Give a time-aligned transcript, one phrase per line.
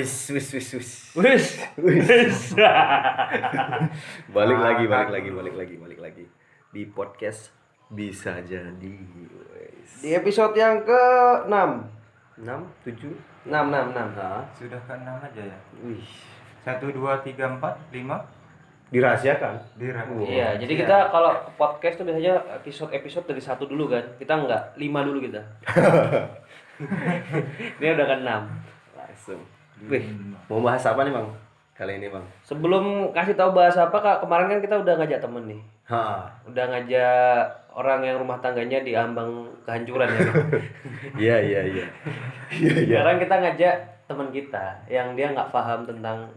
[0.00, 0.90] Wis, wis, wis, wis.
[1.12, 1.46] Wis.
[1.76, 2.56] Wis.
[4.32, 6.24] Balik lagi, balik lagi, balik lagi, balik lagi.
[6.72, 7.52] Di podcast
[7.92, 8.96] bisa jadi.
[8.96, 10.00] Wis.
[10.00, 11.52] Di episode yang ke-6.
[11.52, 12.48] 6,
[12.88, 13.12] 7.
[13.44, 14.16] 6 6 6.
[14.16, 15.58] Nah, Sudah ke enam aja ya.
[15.84, 16.00] wih.
[16.64, 18.24] Satu, dua, tiga, empat, lima.
[18.88, 19.76] Dirahasiakan.
[19.76, 20.08] Dirah.
[20.08, 20.24] Wow.
[20.24, 24.16] Iya, jadi kita kalau podcast tuh biasanya episode-episode dari satu dulu kan.
[24.16, 25.44] Kita enggak lima dulu kita.
[27.76, 28.42] Ini udah ke enam.
[28.96, 29.59] Langsung.
[29.88, 30.04] Wih,
[30.50, 31.28] mau bahas apa nih, Bang?
[31.72, 32.24] Kali ini, Bang.
[32.44, 35.60] Sebelum kasih tahu bahas apa, Kak, kemarin kan kita udah ngajak temen nih.
[35.88, 36.28] Ha.
[36.44, 40.20] Udah ngajak orang yang rumah tangganya di ambang kehancuran ya.
[41.22, 41.86] Iya, iya, iya.
[42.52, 42.96] Iya, iya.
[43.00, 43.74] Sekarang kita ngajak
[44.10, 46.28] teman kita yang dia nggak paham tentang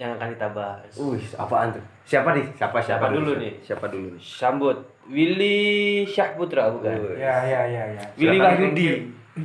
[0.00, 0.92] yang akan kita bahas.
[0.98, 1.84] Wih, apaan tuh?
[2.02, 2.46] Siapa nih?
[2.58, 3.52] Siapa siapa, Siapa dulu nih?
[3.62, 4.22] Siapa dulu nih?
[4.22, 4.76] Sambut
[5.06, 6.90] Willy Syahputra bukan?
[6.90, 7.22] Wih.
[7.22, 8.02] Ya, ya, ya, ya.
[8.18, 8.86] Willy Wahyudi.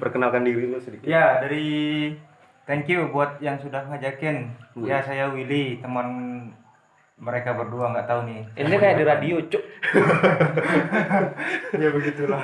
[0.01, 1.07] Perkenalkan diri lu sedikit.
[1.07, 2.11] Ya, dari
[2.67, 4.51] thank you buat yang sudah ngajakin.
[4.75, 4.91] Wih.
[4.91, 6.05] Ya, saya Willy, teman
[7.17, 8.41] mereka berdua nggak tahu nih.
[8.53, 9.63] Ini kayak di radio, cuk.
[11.81, 12.43] ya begitulah.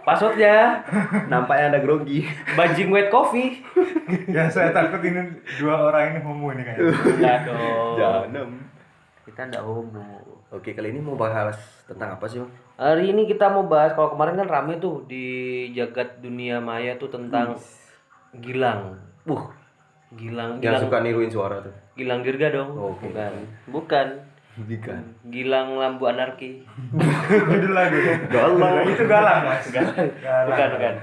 [0.00, 0.82] Passwordnya
[1.30, 2.26] Nampaknya ada grogi.
[2.58, 3.62] Bajing White Coffee.
[4.34, 5.22] ya, saya takut ini
[5.60, 6.90] dua orang ini homo nih kayaknya.
[6.90, 7.94] Enggak dong.
[7.94, 8.50] Janem.
[9.28, 10.08] Kita enggak homo.
[10.50, 11.54] Oke, kali ini mau bahas
[11.86, 12.50] tentang apa sih, Bang?
[12.74, 17.12] Hari ini kita mau bahas kalau kemarin kan rame tuh di jagat dunia maya tuh
[17.12, 17.54] tentang
[18.34, 19.09] Gilang.
[19.24, 19.42] Buh,
[20.16, 21.74] Gilang, yang Gilang, suka niruin suara tuh.
[21.94, 22.74] Gilang Dirga dong.
[22.74, 23.12] Oke.
[23.12, 23.32] Bukan.
[23.70, 24.08] Bukan.
[24.66, 25.02] Bukan.
[25.30, 26.66] Gilang Lambu Anarki.
[27.46, 27.96] Judul lagu.
[28.28, 28.84] Galang.
[28.90, 29.70] Itu galang, Mas.
[29.70, 29.86] Bukan,
[30.50, 30.94] bukan, bukan.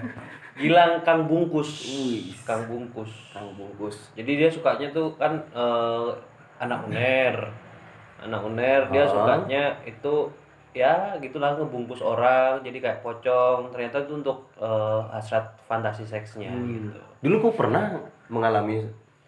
[0.58, 1.86] Gilang Kang Bungkus.
[2.44, 3.14] Kang Bungkus.
[3.32, 4.10] Kang bungkus.
[4.18, 6.10] Jadi dia sukanya tuh kan eh,
[6.60, 7.36] anak uner.
[8.18, 10.28] Anak uner dia sukanya itu
[10.78, 13.70] ya gitulah ngebungkus orang jadi kayak pocong.
[13.70, 16.70] Ternyata itu untuk eh, hasrat fantasi seksnya Hmm.
[16.70, 17.00] gitu.
[17.20, 17.98] Dulu aku pernah
[18.28, 18.86] mengalami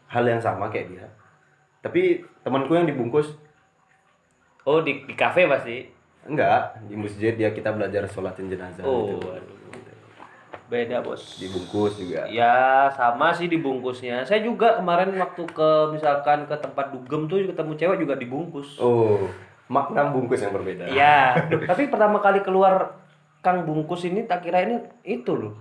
[0.08, 1.06] hal yang sama kayak dia.
[1.80, 3.34] Tapi temanku yang dibungkus
[4.64, 5.90] Oh di di kafe pasti.
[6.22, 9.34] enggak di masjid dia kita belajar sholatin jenazah Oh, gitu.
[9.34, 9.58] aduh.
[10.70, 11.42] Beda, Bos.
[11.42, 12.30] Dibungkus juga.
[12.30, 14.22] Ya sama sih dibungkusnya.
[14.22, 18.78] Saya juga kemarin waktu ke misalkan ke tempat dugem tuh ketemu cewek juga dibungkus.
[18.78, 19.26] Oh,
[19.70, 20.90] makna bungkus yang berbeda.
[20.90, 21.46] Iya.
[21.70, 23.00] Tapi pertama kali keluar
[23.40, 25.56] Kang Bungkus ini tak kira ini itu loh.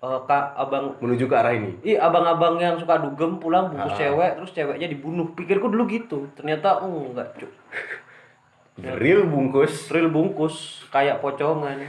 [0.00, 1.76] Eh, Kak abang Menuju ke arah ini.
[1.84, 4.00] Ih, abang-abang yang suka dugem pulang bungkus Ah.
[4.00, 5.30] cewek terus ceweknya dibunuh.
[5.36, 6.26] Pikirku dulu gitu.
[6.34, 7.52] Ternyata oh, enggak, Cuk.
[9.04, 9.92] Real bungkus.
[9.92, 11.76] Real bungkus kayak pocongan.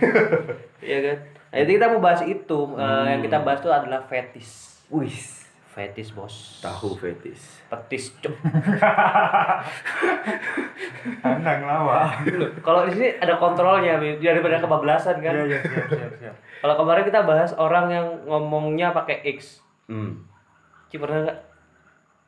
[0.82, 1.18] Iya kan?
[1.54, 2.60] Nah, jadi kita mau bahas itu.
[2.74, 4.82] Eh, yang kita bahas itu adalah fetis.
[4.90, 5.14] Wih,
[5.72, 6.60] Fetis, Bos.
[6.60, 7.64] tahu fetis.
[7.66, 8.36] Petis, Cuk.
[11.24, 12.12] Andang lawa.
[12.60, 15.32] Kalau di sini ada kontrolnya daripada kebablasan kan.
[15.34, 16.36] Ya, ya, siap, siap, siap.
[16.62, 19.64] Kalau kemarin kita bahas orang yang ngomongnya pakai X.
[19.88, 20.28] Hmm.
[20.88, 21.38] Ci pernah nggak?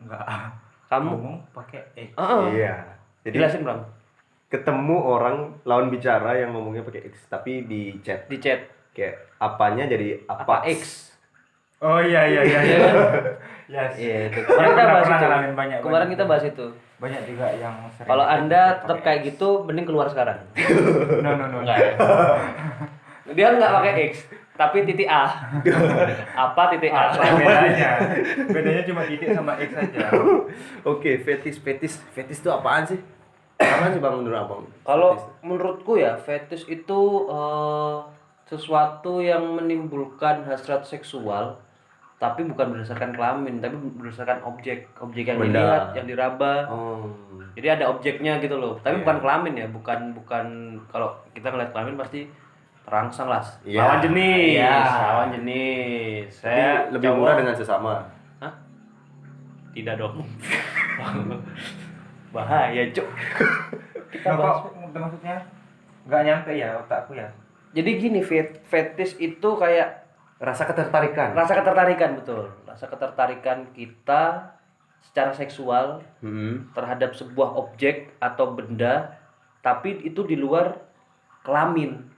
[0.01, 0.23] Enggak.
[0.87, 1.09] Kamu?
[1.11, 2.09] ngomong pakai X.
[2.15, 2.41] Heeh.
[2.55, 2.75] Iya.
[3.23, 3.79] Jadi Jelasin bang.
[4.47, 8.61] ketemu orang lawan bicara yang ngomongnya pakai X tapi di chat Di chat.
[8.93, 11.09] kayak apanya jadi apa, Apa X?
[11.83, 12.59] Oh iya iya iya.
[12.63, 12.79] Iya?
[13.65, 13.95] Yes.
[13.95, 14.39] Iya itu.
[14.43, 15.25] Kemarin kita bahas itu.
[15.55, 16.09] banyak, Kemarin banyak.
[16.11, 16.65] kita bahas itu.
[16.99, 18.05] Banyak juga yang sering.
[18.05, 19.25] Kalau anda tetap kayak X.
[19.25, 20.37] gitu, mending keluar sekarang.
[21.25, 21.57] No no no.
[21.59, 21.91] Enggak ya?
[23.33, 24.13] Dia nggak pakai X,
[24.53, 25.25] tapi titik A.
[26.37, 27.11] Apa titik A?
[27.11, 27.89] Apa bedanya?
[28.45, 30.11] Bedanya cuma titik sama X saja.
[30.83, 32.99] Oke, fetis fetis fetis itu apaan sih?
[33.57, 34.61] Apaan sih bang menurut abang?
[34.81, 35.25] Kalau Fetis.
[35.41, 37.95] menurutku ya, fetish itu eh,
[38.45, 41.57] sesuatu yang menimbulkan hasrat seksual,
[42.23, 45.59] tapi bukan berdasarkan kelamin, tapi berdasarkan objek, objek yang Benda.
[45.59, 46.53] dilihat, yang diraba.
[46.71, 47.03] Oh,
[47.53, 48.79] Jadi ada objeknya gitu loh.
[48.79, 49.01] Tapi Iya.
[49.03, 50.45] bukan kelamin ya, bukan bukan
[50.87, 52.25] kalau kita ngeliat kelamin pasti
[52.81, 53.43] terangsang lah.
[53.61, 53.77] Iya.
[53.77, 54.73] Lawan jenis, Iya.
[55.05, 56.25] lawan jenis.
[56.33, 57.93] Jadi Saya lebih cowok- murah dengan sesama.
[58.39, 58.53] Hah?
[59.69, 60.17] Tidak dong.
[62.33, 63.07] Bahaya, Cuk.
[64.09, 65.35] Kita Nah, bahas kok maksudnya
[66.03, 67.27] nggak nyampe ya otakku ya.
[67.73, 70.02] Jadi gini, fet fetish itu kayak
[70.43, 71.31] Rasa ketertarikan.
[71.31, 72.51] rasa ketertarikan betul.
[72.67, 74.51] Rasa ketertarikan kita
[74.99, 76.67] secara seksual Hmm.
[76.75, 79.15] terhadap sebuah objek atau benda,
[79.63, 80.75] tapi itu di luar
[81.47, 82.11] kelamin.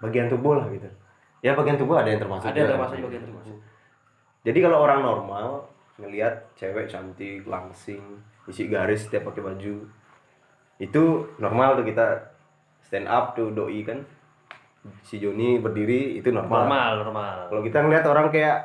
[0.00, 0.88] Bagian tubuh lah gitu.
[1.44, 2.48] Ya bagian tubuh ada yang termasuk.
[2.48, 2.76] Ada yang juga.
[2.76, 3.42] termasuk bagian tubuh.
[4.40, 5.46] Jadi kalau orang normal
[6.00, 8.00] ngelihat cewek cantik, langsing,
[8.48, 9.84] isi garis setiap pakai baju,
[10.80, 11.02] itu
[11.36, 12.06] normal tuh kita
[12.80, 14.00] stand up tuh doi kan.
[15.04, 16.64] Si Joni berdiri itu normal.
[16.64, 17.36] Normal, normal.
[17.52, 18.56] Kalau kita ngeliat orang kayak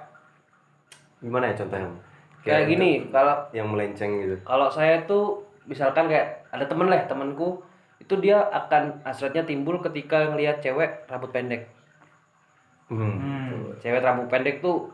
[1.19, 1.89] gimana ya contohnya?
[2.45, 4.38] Kayak gini, kalau yang melenceng gitu.
[4.45, 7.65] kalau saya tuh misalkan kayak ada temen lah, temanku
[7.97, 11.65] itu dia akan hasratnya timbul ketika ngelihat cewek rambut pendek.
[12.85, 13.17] Hmm.
[13.17, 13.73] Hmm.
[13.81, 14.94] Cewek rambut pendek tuh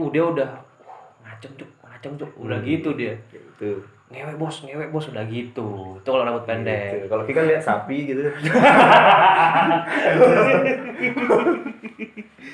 [0.00, 0.50] uh dia udah
[0.82, 3.70] uh, ngaceng cuk, ngaceng kenceng cuk udah gitu dia Gitu.
[4.10, 7.06] Ngewek bos ngewek bos udah gitu itu kalau rambut pendek Gitu.
[7.06, 8.26] Kalau kita lihat sapi gitu.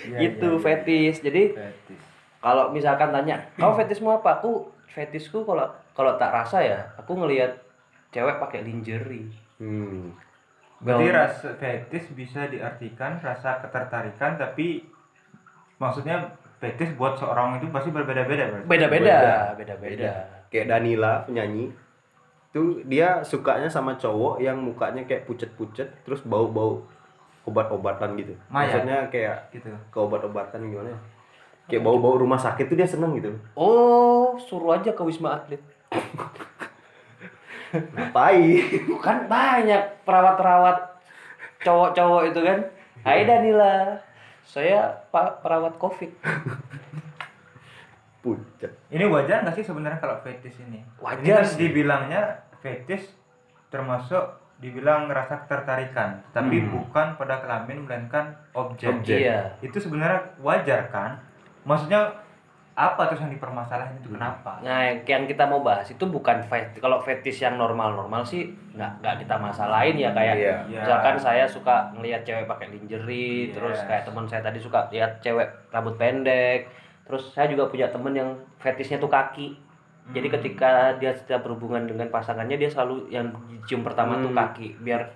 [0.06, 0.62] Iya, gitu iya, iya.
[0.62, 2.00] fetis jadi Fetis.
[2.38, 7.58] kalau misalkan tanya kau fetismu apa aku fetisku kalau kalau tak rasa ya aku ngelihat
[8.11, 10.12] cewek pakai lingerie Hmm.
[10.85, 14.85] Berarti rasa fetis bisa diartikan rasa ketertarikan tapi
[15.81, 16.29] maksudnya
[16.61, 18.69] fetis buat seorang itu pasti berbeda-beda berarti.
[18.69, 19.17] beda-beda
[19.56, 20.12] beda-beda
[20.52, 21.72] Kayak Danila penyanyi
[22.54, 26.82] tuh dia sukanya sama cowok yang mukanya kayak pucet-pucet terus bau-bau
[27.46, 28.32] obat-obatan gitu.
[28.48, 28.82] Mayat.
[28.82, 29.70] Maksudnya kayak gitu.
[29.93, 30.98] ke obat-obatan gimana ya?
[31.66, 33.34] Kayak bau-bau rumah sakit tuh dia seneng gitu.
[33.58, 35.58] oh suruh aja ke wisma atlet
[37.75, 38.62] Ngapain?
[39.02, 40.76] kan banyak perawat-perawat
[41.60, 42.58] cowok-cowok itu kan
[43.02, 43.98] Hai Danila
[44.46, 46.10] saya pak perawat covid
[48.26, 48.73] Pucet.
[48.88, 50.82] Ini wajar nggak sih sebenarnya kalau fetis ini?
[50.99, 51.58] Wajar Ini kan sih.
[51.61, 52.23] dibilangnya
[52.58, 53.14] fetis
[53.69, 54.25] termasuk
[54.56, 56.73] dibilang rasa ketertarikan, tapi Hmm.
[56.73, 58.88] bukan pada kelamin melainkan objek.
[58.90, 59.19] Objek.
[59.20, 61.20] iya Itu sebenarnya wajar kan?
[61.62, 62.25] Maksudnya
[62.75, 64.61] apa terus yang dipermasalahin itu kenapa?
[64.61, 66.76] Nah, yang kita mau bahas itu bukan fetis.
[66.76, 70.56] Kalau fetis yang normal-normal sih nggak nggak kita masalahin ya kayak Iya.
[70.67, 70.81] Iya.
[70.82, 73.52] misalkan saya suka ngelihat cewek pakai lingerie, Yes.
[73.55, 76.69] terus kayak teman saya tadi suka lihat cewek rambut pendek.
[77.06, 79.55] Terus saya juga punya temen yang fetisnya tuh kaki.
[80.06, 80.35] Jadi Hmm.
[80.37, 83.31] ketika dia setiap berhubungan dengan pasangannya dia selalu yang
[83.64, 84.38] cium pertama tuh Hmm.
[84.41, 85.11] kaki biar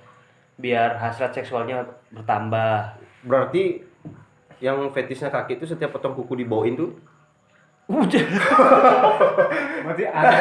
[0.57, 2.95] biar hasrat seksualnya bertambah.
[3.23, 3.83] Berarti
[4.59, 6.95] yang fetisnya kaki itu setiap potong kuku dibawain tuh
[7.87, 8.23] Udah.
[9.83, 10.37] Berarti anda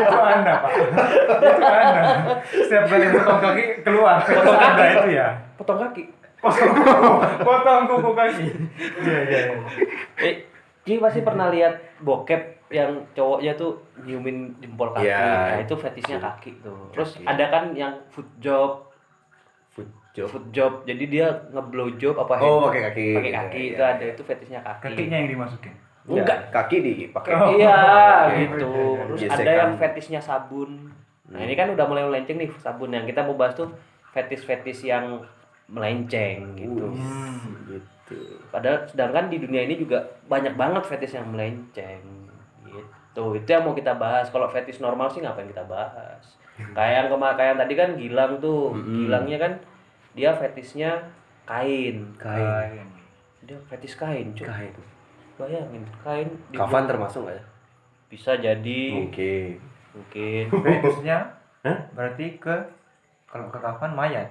[0.00, 2.02] itu anda pak, itu anda.
[2.48, 4.96] Setiap kali potong kaki keluar, Potong anda kaki.
[4.96, 5.28] itu ya.
[5.54, 6.02] Potong kaki.
[6.40, 7.08] Potong kuku,
[7.44, 8.46] potong kuku kaki.
[8.98, 9.40] Iya iya.
[10.84, 10.88] Iya.
[10.88, 15.04] Ji pasti pernah lihat bokep yang cowoknya tuh nyiumin jempol kaki.
[15.04, 15.20] Iya.
[15.20, 16.88] Nah, itu fetisnya kaki tuh.
[16.90, 17.26] Terus Kaki.
[17.26, 18.88] ada kan yang foot job,
[19.68, 20.26] foot job.
[20.26, 20.72] foot job.
[20.82, 23.06] Jadi dia ngeblow job apa Oh, pakai kaki.
[23.14, 23.92] pakai kaki Iya, itu iya.
[23.92, 24.88] ada itu fetisnya kaki.
[24.90, 25.74] Kakinya yang dimasukin.
[26.02, 26.50] Enggak.
[26.50, 27.30] kaki dipakai.
[27.32, 27.54] Oh.
[27.54, 27.78] Iya,
[28.26, 28.34] Oke.
[28.42, 28.72] gitu.
[28.98, 29.38] Terus Gesekan.
[29.38, 30.90] ada yang fetisnya sabun.
[31.24, 31.46] Nah, Hmm.
[31.46, 33.70] ini kan udah mulai melenceng nih sabun yang kita mau bahas tuh
[34.10, 35.22] fetis-fetis yang
[35.66, 36.90] melenceng gitu.
[36.90, 37.61] Hmm.
[38.52, 39.96] Padahal sedangkan di dunia ini juga
[40.28, 42.04] banyak banget fetis yang melenceng
[42.62, 43.32] gitu.
[43.34, 44.28] Itu yang mau kita bahas.
[44.28, 46.36] Kalau fetis normal sih ngapain kita bahas?
[46.76, 48.76] Kayak yang kemarin tadi kan Gilang tuh.
[48.76, 49.08] Mm-mm.
[49.08, 49.52] Gilangnya kan
[50.12, 51.00] dia fetisnya
[51.42, 52.12] kain.
[52.14, 52.86] Kain.
[53.42, 54.44] Dia fetis kain, cuy.
[54.44, 54.74] Kain.
[55.34, 57.44] Bayangin kain di- Kafan termasuk nggak ya?
[58.06, 59.56] bisa jadi Mungkin.
[59.96, 61.24] mungkin Fetisnya
[61.64, 61.78] Hah?
[61.90, 62.52] berarti ke
[63.24, 64.28] kalau ke kafan mayat.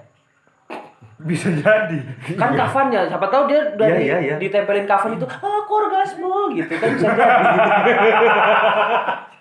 [1.22, 1.98] Bisa jadi.
[2.34, 4.36] kan kafan ya siapa tahu dia dari Iya, iya, iya.
[4.38, 7.92] ditempelin kafan itu ah aku orgasme gitu kan bisa jadi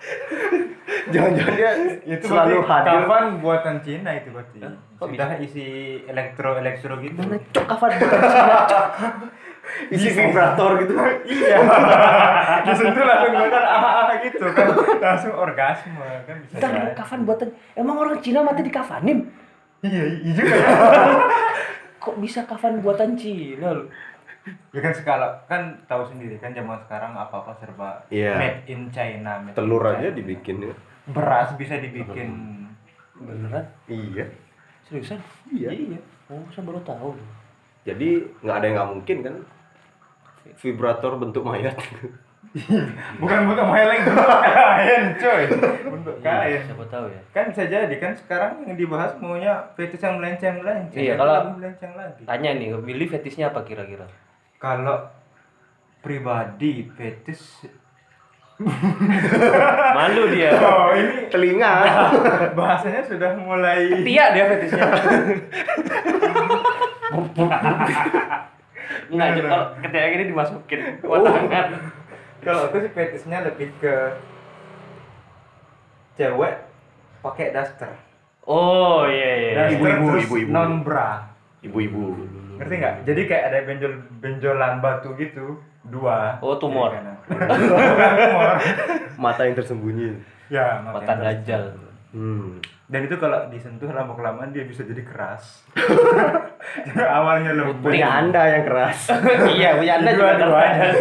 [1.10, 1.70] Jangan-jangan dia
[2.06, 2.92] Itu selalu hadir.
[3.04, 4.58] Kafan buatan Cina itu berarti.
[4.96, 5.66] Kok Sudah isi
[6.04, 7.16] elektro elektro gitu.
[7.16, 8.84] mana cok kafan bukan Cina cok
[9.94, 10.92] Isi vibrator gitu.
[11.24, 11.56] iya.
[12.66, 14.66] Disentuh langsung kelihatan ah ah gitu kan.
[14.98, 16.54] Langsung orgasme kan bisa.
[16.58, 16.92] Bentar, jadi.
[16.96, 19.30] kafan buatan emang orang Cina mati dikafanin
[19.80, 20.68] Iya, iya juga ya.
[22.02, 23.84] kok bisa kafan buatan Cina lu
[24.72, 28.36] Ya kan sekala kan tahu sendiri kan zaman sekarang apa-apa serba Iya.
[28.36, 29.36] made in China.
[29.38, 29.96] made in Telur China.
[29.98, 30.74] aja dibikin ya.
[31.06, 32.28] Beras bisa dibikin.
[33.14, 34.24] beneran Iya.
[34.82, 35.68] seriusan Iya.
[35.70, 36.00] Iya.
[36.28, 37.12] oh saya baru tahu
[37.82, 39.34] Jadi nggak ada yang nggak mungkin kan?
[40.56, 41.76] Vibrator bentuk mayat.
[43.16, 45.42] Bukan bentuk maileng, bentuk kain, coy.
[45.86, 46.58] Bentuk kain.
[46.60, 50.98] siapa tahu ya Kan bisa jadi kan sekarang yang dibahas maunya fetis yang melenceng-melenceng.
[50.98, 52.22] Iya, Kan kalau- melenceng lagi.
[52.24, 54.08] tanya nih Billy fetisnya apa kira-kira
[54.56, 55.06] Kalau
[56.00, 57.62] pribadi fetis
[59.96, 61.72] malu dia Oh, ini Telinga.
[62.52, 64.84] bahasanya sudah mulai Tia dia fetisnya
[69.10, 71.18] Nggak, Jep, kalau ketika gini dimasukin Oh.
[71.20, 71.66] tangan
[72.40, 73.94] kalau aku sih fetisnya lebih ke
[76.16, 76.54] cewek
[77.20, 77.92] pakai daster.
[78.44, 80.50] Oh iya iya Daster Ibu-ibu, ibu-ibu.
[80.50, 81.28] non bra.
[81.60, 82.04] Ibu-ibu.
[82.56, 82.94] Ngerti nggak?
[83.04, 86.40] Jadi kayak ada benjol benjolan batu gitu dua.
[86.40, 86.92] Oh, tumor.
[86.92, 87.14] Iya.
[87.28, 88.50] Bukan tumor.
[89.16, 90.08] Mata yang tersembunyi.
[90.50, 91.24] Ya, mata makanya.
[91.30, 91.64] dajjal
[92.10, 92.58] Hmm.
[92.90, 95.62] Dan itu kalau disentuh lama kelamaan dia bisa jadi keras.
[95.78, 97.86] Jadi awalnya lembut.
[97.86, 99.14] Punya anda yang keras.
[99.54, 100.96] iya punya anda juga keras.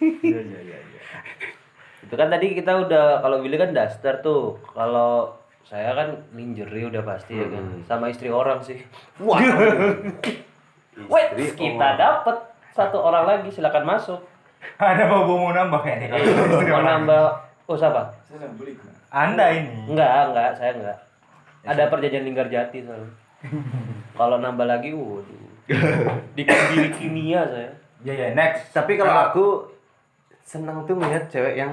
[0.00, 0.78] Iya iya iya.
[0.78, 1.00] iya.
[2.00, 5.30] itu kan tadi kita udah kalau Billy kan daster tuh kalau
[5.62, 7.82] saya kan lingerie udah pasti ya kan Hmm.
[7.84, 8.80] sama istri orang sih
[9.18, 9.38] Wah.
[11.06, 11.96] Wait, kita orang.
[11.96, 12.36] dapet
[12.70, 14.20] satu orang lagi silakan masuk
[14.76, 16.12] Ada bobo mau nambah kayaknya.
[16.12, 16.24] Eh,
[16.66, 17.22] mau nambah
[17.64, 18.12] oh siapa
[19.08, 19.88] Anda ini.
[19.88, 20.98] enggak enggak saya enggak
[21.62, 23.08] ada perjanjian Linggarjati soalnya
[24.12, 25.48] kalau nambah lagi waduh
[26.34, 26.42] di
[26.92, 28.72] kimia saya Ya ya next.
[28.72, 29.44] Tapi kalau aku
[30.40, 31.72] senang tuh ngeliat cewek yang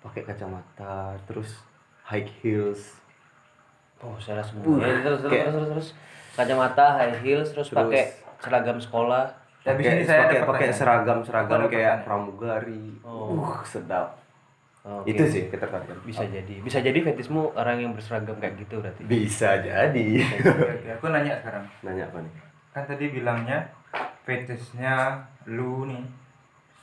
[0.00, 1.60] pakai kacamata, terus
[2.02, 2.96] high heels.
[3.98, 5.88] oh saya semua Uh, Ya, terus, terus, terus terus terus
[6.32, 8.02] kacamata high heels terus, Terus- pakai
[8.38, 9.24] seragam sekolah
[9.58, 10.78] Tapi Pakai sini saya pakai pakai tanya.
[10.78, 12.86] seragam-seragam Dapat kayak pramugari.
[13.02, 13.34] Oh.
[13.42, 14.14] Uh, sedap.
[14.80, 15.10] Oke.
[15.10, 15.98] Itu sih ketertarikan.
[16.00, 20.06] bisa jadi bisa jadi fetismu orang yang berseragam kayak gitu berarti Bisa jadi.
[20.38, 20.88] Oke, oke.
[20.94, 21.66] Aku nanya sekarang.
[21.82, 22.32] Nanya apa nih?
[22.70, 23.58] Kan tadi bilangnya
[24.26, 26.02] fetishnya lu nih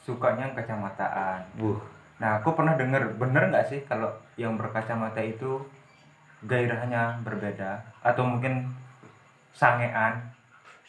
[0.08, 1.44] sukanya yang kacamataan.
[1.60, 1.78] Buh.
[2.18, 4.08] Nah, aku pernah denger, bener nggak sih kalau
[4.40, 5.60] yang berkacamata itu
[6.48, 8.72] gairahnya berbeda atau mungkin
[9.52, 10.34] sangean?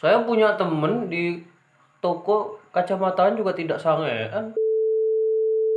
[0.05, 1.41] saya punya temen di
[2.03, 4.53] toko kacamataan juga tidak sangean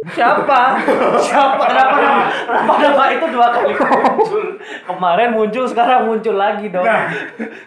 [0.07, 0.77] siapa
[1.19, 4.45] siapa kenapa nama, kenapa nama itu dua kali muncul
[4.85, 7.09] kemarin muncul sekarang muncul lagi dong Nah,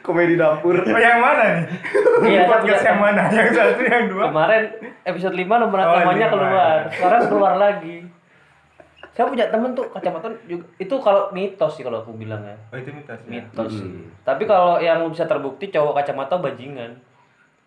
[0.00, 0.78] Komedi dapur.
[0.78, 1.64] oh, yang mana nih?
[2.22, 3.26] Iya, Podcast yang mana?
[3.28, 4.30] Yang satu, yang dua?
[4.30, 4.62] kemarin
[5.02, 6.32] episode 5 nomor Oh, namanya lima.
[6.32, 7.96] keluar sekarang keluar lagi
[9.10, 12.78] saya punya temen tuh kacamata juga itu kalau mitos sih kalau aku bilang ya Oh,
[12.78, 13.42] itu mitos ya?
[13.42, 14.06] mitos sih Mm.
[14.22, 16.94] tapi kalau yang bisa terbukti cowok kacamata bajingan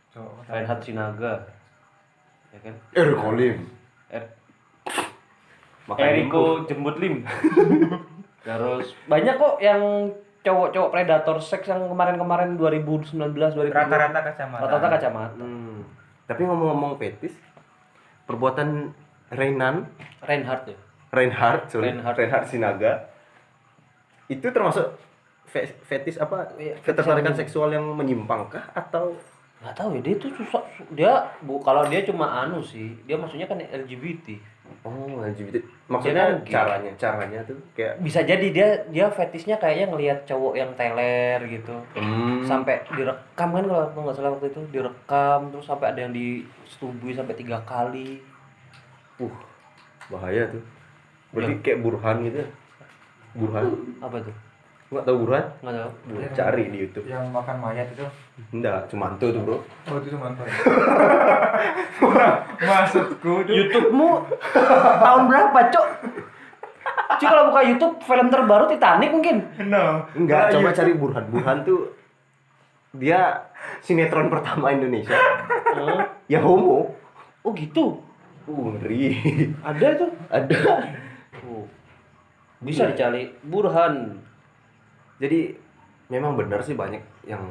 [0.09, 0.47] Cowok.
[0.47, 1.51] Reinhard Sinaga
[2.49, 3.57] ya kan Eric Kolim.
[4.07, 4.29] Er-
[5.83, 7.27] Makan Eriko jembut lim
[8.47, 14.61] terus banyak kok yang cowok-cowok predator seks yang kemarin-kemarin 2019 2020 Rata-rata kacamata.
[14.61, 15.79] rata-rata kacamata Hmm.
[16.23, 17.35] Tapi ngomong-ngomong fetis,
[18.23, 18.95] perbuatan
[19.29, 20.77] Renan, Reinhardt ya
[21.09, 22.15] Reinhard, sorry, Reinhard.
[22.15, 23.11] Reinhard, Sinaga,
[24.25, 24.87] itu termasuk
[25.45, 26.47] fe- fetis apa?
[26.49, 29.13] Fetis Ketertarikan yang- seksual yang menyimpangkah atau
[29.59, 33.45] nggak tahu ya dia tuh susah dia bu kalau dia cuma anu sih dia maksudnya
[33.45, 34.35] kan LGBT
[34.83, 35.59] oh LGBT?
[35.87, 36.55] Maksudnya gay.
[36.55, 41.75] caranya, caranya tuh kayak bisa jadi dia dia fetisnya kayaknya ngelihat cowok yang teler gitu
[41.95, 46.13] hmm, sampai direkam kan kalau aku nggak salah waktu itu direkam terus sampai ada yang
[46.15, 48.23] disetubui sampai tiga kali
[49.19, 49.35] uh
[50.11, 50.63] bahaya tuh.
[51.31, 52.43] Berarti kayak burhan gitu.
[52.43, 52.47] ya?
[53.33, 53.65] Burhan?
[53.97, 54.35] apa tuh
[54.93, 55.45] Enggak tahu burhan?
[55.59, 55.91] nggak tahu
[56.37, 57.05] cari di YouTube.
[57.09, 58.05] Yang makan mayat itu.
[58.53, 59.57] Enggak, cuma itu tuh, Bro.
[59.89, 60.53] Oh, itu cuma ya?
[62.63, 64.09] Maksudku tuh YouTube-mu
[65.01, 65.87] tahun berapa, Cok?
[67.13, 69.37] Cuk kalau buka YouTube film terbaru Titanic mungkin.
[69.65, 70.05] no.
[70.13, 71.23] Enggak, Kalau coba YouTube- cari Burhan.
[71.29, 71.79] Burhan tuh
[72.93, 73.21] dia
[73.81, 75.17] sinetron pertama Indonesia
[75.73, 76.93] Oh, yang homo.
[77.41, 77.97] oh gitu.
[78.45, 79.17] Uh, ngeri.
[79.63, 80.07] Ada itu.
[80.29, 80.57] Ada.
[81.47, 81.65] Oh.
[82.59, 84.19] Bisa dicari Burhan.
[85.21, 85.53] Jadi
[86.09, 87.41] memang benar sih banyak yang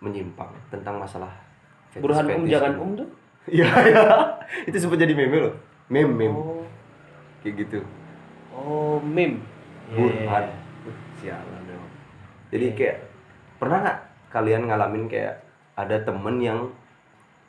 [0.00, 1.30] menyimpang tentang masalah
[1.92, 2.80] fetis- Burhan Um fetis jangan ini.
[2.80, 3.08] Um tuh.
[3.48, 4.02] Iya, iya.
[4.68, 5.54] Itu sempat jadi meme loh.
[5.88, 6.36] Meme, meme.
[6.36, 6.64] Oh.
[7.40, 7.80] Kayak gitu.
[8.52, 9.40] Oh, meme.
[9.92, 10.44] Burhan.
[10.48, 10.56] Iya.
[10.86, 11.90] Uh, sialan memang.
[12.52, 12.96] Jadi kayak
[13.60, 13.98] pernah nggak
[14.30, 15.44] kalian ngalamin kayak
[15.76, 16.58] ada temen yang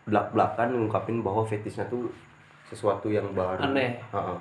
[0.08, 2.10] belak-belakan ngungkapin bahwa fetisnya tuh
[2.68, 3.62] sesuatu yang baru.
[3.62, 4.00] Aneh.
[4.12, 4.38] Heeh.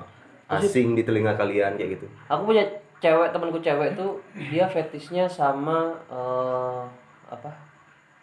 [0.51, 2.07] Asing di telinga kalian kayak gitu.
[2.27, 2.67] Aku punya
[3.01, 6.81] cewek temanku cewek tuh dia fetisnya sama eh,
[7.29, 7.51] apa?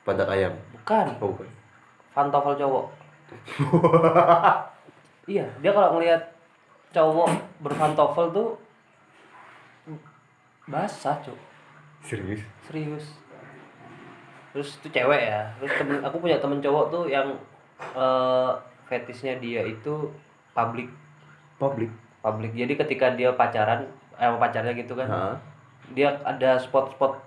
[0.06, 0.54] Pantat ayam.
[0.72, 1.50] Bukan, Oh, bukan.
[2.16, 2.86] pantofel cowok.
[5.28, 6.22] iya, dia kalau ngelihat
[6.90, 7.28] cowok
[7.60, 8.50] berpantofel tuh
[10.68, 11.36] basah, Cuk.
[12.04, 12.42] Serius?
[12.64, 13.06] Serius.
[14.52, 15.44] Terus itu cewek ya.
[15.60, 17.28] Terus temen aku punya temen cowok tuh yang
[17.94, 18.52] eh
[18.88, 20.10] fetisnya dia itu
[20.56, 20.88] public
[21.58, 21.90] Public.
[22.22, 22.52] public.
[22.54, 23.86] Jadi ketika dia pacaran
[24.18, 25.08] eh, pacarnya gitu kan.
[25.08, 25.36] Heeh.
[25.94, 27.24] Dia ada spot-spot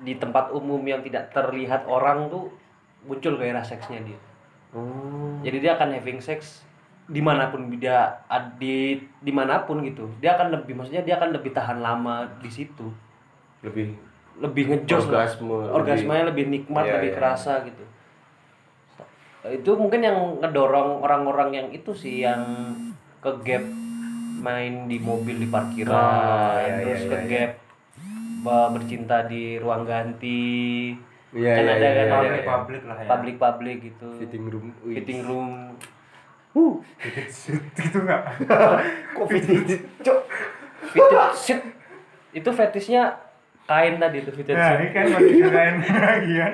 [0.00, 2.48] di tempat umum yang tidak terlihat orang tuh
[3.02, 4.18] muncul gairah seksnya dia.
[4.70, 5.38] Oh.
[5.42, 6.62] Jadi dia akan having sex
[7.08, 8.20] di mana pun dia
[8.56, 10.06] di di mana pun gitu.
[10.20, 12.88] Dia akan lebih maksudnya dia akan lebih tahan lama di situ.
[13.60, 13.96] Lebih
[14.38, 15.26] Lebih ngejos lah.
[15.26, 15.50] orgasme.
[15.50, 17.16] lebih- Orgasmenya lebih nikmat, Iya, lebih iya.
[17.18, 17.82] kerasa gitu.
[19.42, 22.38] Itu mungkin yang ngedorong orang-orang yang itu sih yang
[23.18, 23.64] ke gap
[24.48, 27.52] main di mobil di parkiran, Oh, iya, terus iya, ke iya, gap
[28.40, 30.96] ba- bercinta di ruang ganti.
[31.28, 32.44] Iya, kan iya, ada iya, kan iya, ada iya.
[32.48, 33.08] public lah ya.
[33.12, 34.08] public-public gitu.
[34.16, 34.66] fitting room.
[34.80, 35.48] Fitting room.
[37.76, 38.22] gitu nggak?
[39.14, 39.62] Kok fitting?
[40.00, 40.20] Cok.
[41.36, 41.60] Seat
[42.32, 43.02] itu fetisnya
[43.68, 45.74] kain tadi itu fitted Nah, ini kan masih keren
[46.08, 46.48] lagi ya.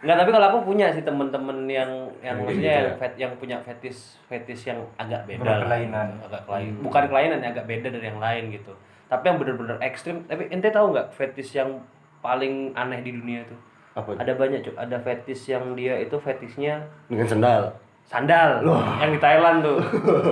[0.00, 1.90] Enggak, tapi kalau aku punya sih temen-temen yang
[2.20, 2.96] yang maksudnya gitu yang ya?
[2.96, 5.60] fet, yang punya fetis fetis yang agak beda lah.
[5.60, 6.08] Berkelainan.
[6.24, 6.80] Agak kelainan.
[6.80, 8.72] Bukan kelainan ya, agak beda dari yang lain gitu.
[9.06, 10.24] Tapi yang bener-bener ekstrim.
[10.24, 11.84] Tapi ente tahu nggak fetis yang
[12.20, 13.56] paling aneh di dunia itu?
[13.92, 14.16] Apa?
[14.16, 14.76] Ada banyak, Cuk.
[14.78, 17.62] Ada fetis yang dia itu fetisnya Dengan sendal.
[18.06, 18.64] sandal
[18.98, 19.78] yang di Thailand tuh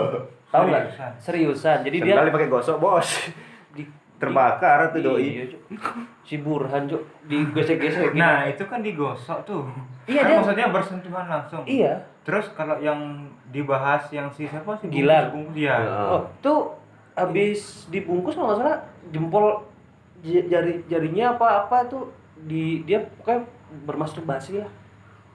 [0.53, 0.85] tahu nggak
[1.21, 1.85] Seriusan?
[1.85, 3.07] jadi dia Sendal dipakai gosok, Bos.
[4.19, 5.29] Terbakar tuh Iya, doi.
[5.49, 5.63] Cuk.
[6.29, 8.19] si Burhan cuk digesek-gesek gitu.
[8.19, 9.63] Nah, itu kan digosok tuh.
[10.05, 11.63] Iya, kan dia- maksudnya bersentuhan langsung.
[11.65, 12.99] iya Terus kalau yang
[13.49, 14.87] dibahas yang si siapa sih?
[14.89, 15.31] Gilang.
[15.31, 15.75] Bungkus, Iya.
[15.75, 16.09] Heeh.
[16.11, 16.59] oh tuh
[17.15, 19.65] habis dibungkus kalau nggak salah jempol
[20.21, 22.11] jari jarinya apa apa tuh
[22.41, 23.43] di dia pokoknya
[23.85, 24.71] bermasturbasi lah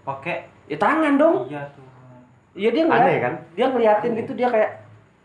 [0.02, 1.84] Pakai ya tangan dong iya tuh.
[2.54, 3.34] iya dia ngeliat, Aneh, kan?
[3.52, 4.72] dia ngeliatin gitu dia kayak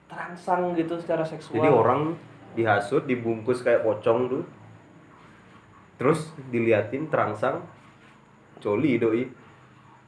[0.06, 2.00] terangsang gitu secara seksual Jadi orang
[2.58, 4.44] dihasut, dibungkus kayak pocong tuh.
[5.94, 7.62] Terus diliatin terangsang
[8.58, 9.22] coli doi.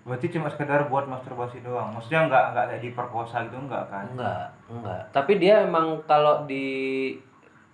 [0.00, 1.94] Berarti cuma sekedar buat masturbasi doang.
[1.94, 4.06] Maksudnya nggak nggak kayak diperkosa gitu enggak kan?
[4.10, 7.14] enggak enggak tapi dia emang kalau di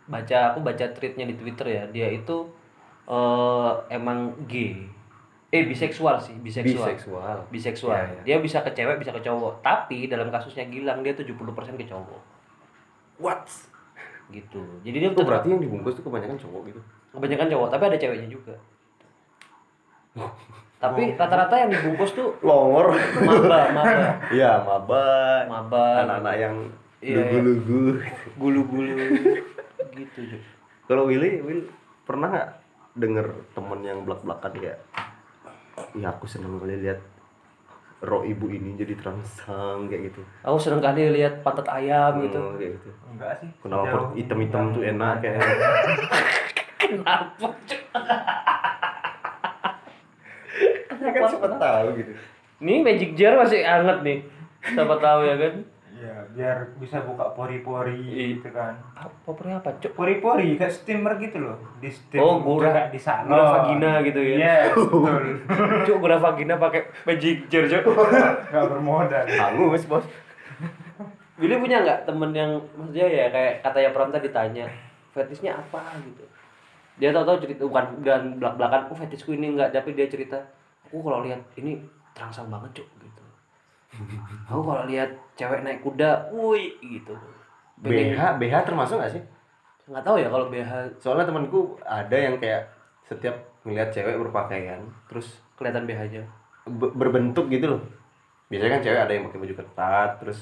[0.06, 2.46] baca aku baca tweetnya di twitter ya dia itu
[3.06, 4.86] eh, emang gay
[5.50, 7.36] eh biseksual sih biseksual Biseksual.
[7.48, 7.94] biseksual.
[7.94, 8.22] Iya, iya.
[8.26, 9.62] Dia bisa ke cewek, bisa ke cowok.
[9.62, 11.32] Tapi dalam kasusnya Gilang dia 70%
[11.78, 12.20] ke cowok.
[13.22, 13.46] What?
[14.28, 14.62] Gitu.
[14.82, 16.80] Jadi dia tetap- berarti yang dibungkus tuh kebanyakan cowok gitu.
[17.12, 18.54] kebanyakan cowok, tapi ada ceweknya juga.
[20.76, 22.92] tapi rata-rata yang dibungkus tuh Longor.
[23.18, 24.00] maba, maba,
[24.36, 25.04] Iya, maba.
[25.48, 26.56] maba, Anak-anak yang
[26.98, 27.16] Iya, iya.
[27.32, 27.80] lugu-lugu.
[28.36, 28.92] gulu-gulu
[29.96, 30.20] gitu.
[30.84, 31.66] Kalau Willy, Will
[32.02, 32.50] pernah nggak
[32.94, 34.78] denger temen yang belak-belakan kayak
[35.92, 37.00] Iya aku seneng kali lihat
[38.06, 40.22] roh ibu ini jadi terangsang kayak gitu.
[40.46, 42.38] Aku sering kali lihat pantat ayam gitu.
[42.38, 42.90] Oh, kayak gitu.
[43.10, 43.50] Enggak sih.
[43.60, 45.42] Kenapa Sejauh hitam-hitam tuh enak kayak
[46.78, 47.48] Kenapa?
[47.66, 47.78] Ju?
[51.06, 52.12] kan siapa tahu gitu.
[52.62, 54.18] Ini magic jar masih anget nih.
[54.64, 55.54] Siapa tahu ya kan?
[56.36, 58.24] Biar bisa buka pori-pori Iya.
[58.36, 58.76] gitu kan.
[58.92, 59.96] Apa pernah apa, Cuk?
[59.96, 61.56] Pori-pori kayak steamer gitu loh.
[61.80, 63.26] Di steam Oh, gura- di salon.
[63.26, 64.36] gura vagina gitu ya.
[64.36, 65.24] Iya, betul.
[65.82, 67.88] Cuk, guna vagina pakai magic jar, Cuk.
[68.46, 69.24] Enggak bermodal.
[69.24, 70.04] Hangus, Bos.
[71.36, 74.64] Billy punya nggak temen yang maksudnya ya kayak katanya Pram tadi tanya
[75.10, 76.24] fetishnya apa gitu.
[76.96, 80.40] Dia tahu-tahu cerita bukan dan belak-belakan, oh fetishku ini enggak, tapi dia cerita,
[80.82, 81.76] aku kalau lihat ini
[82.12, 83.22] terangsang banget cuk gitu.
[84.46, 87.14] Aku kalau lihat cewek naik kuda, woi gitu.
[87.76, 89.22] BH, BH termasuk gak sih?
[89.86, 92.66] nggak tahu ya kalau BH Soalnya temanku ada yang kayak
[93.02, 96.26] setiap ngeliat cewek berpakaian terus kelihatan BH-nya.
[96.66, 97.80] be- berbentuk gitu loh.
[98.46, 100.38] Biasanya kan cewek ada yang pakai baju ketat, terus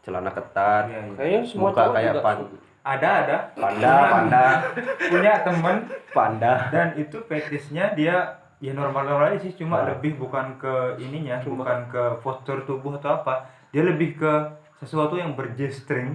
[0.00, 1.14] celana ketat, Iya, iya.
[1.14, 2.38] Kayaknya semua muka cowok kayak juga pan,
[2.82, 4.44] Ada ada panda, panda,
[5.12, 5.76] punya temen
[6.10, 6.54] panda.
[6.68, 8.16] dan itu fetishnya dia
[8.62, 9.90] ya normal-normal aja sih cuma Ah.
[9.90, 13.42] lebih bukan ke ininya bukan ke postur tubuh atau apa.
[13.74, 14.32] Dia lebih ke
[14.78, 16.14] sesuatu yang berj-string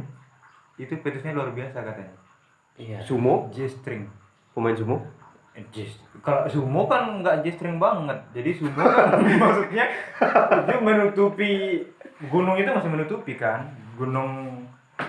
[0.79, 2.15] itu fetishnya luar biasa katanya.
[2.79, 3.03] Iya.
[3.03, 4.07] Sumo, J-string
[4.55, 5.03] pemain sumo.
[5.57, 5.65] Eh,
[6.21, 8.15] kalau sumo kan nggak J-string banget.
[8.31, 9.85] Jadi sumo kan maksudnya
[10.63, 11.51] itu menutupi
[12.31, 13.67] gunung itu masih menutupi kan.
[13.99, 14.63] Gunung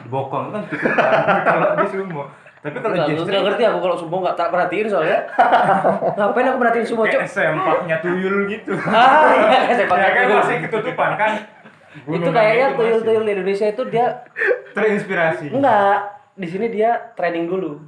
[0.08, 2.22] bokong itu kan kan kalau di sumo
[2.58, 5.20] tapi kalau Nggak, nggak ngerti aku kalau sumo nggak tak perhatiin soalnya.
[6.18, 7.20] Ngapain aku perhatiin sumo cuk?
[7.22, 8.72] kayak sempaknya tuyul gitu.
[8.98, 10.38] Ah iya kayak sepak ya kan bola.
[10.42, 11.32] masih ketutupan kan?
[12.04, 14.06] Itu kayaknya tuyul-tuyul di Indonesia itu dia
[14.74, 15.46] terinspirasi.
[15.54, 15.98] Enggak
[16.34, 17.78] di sini dia training dulu.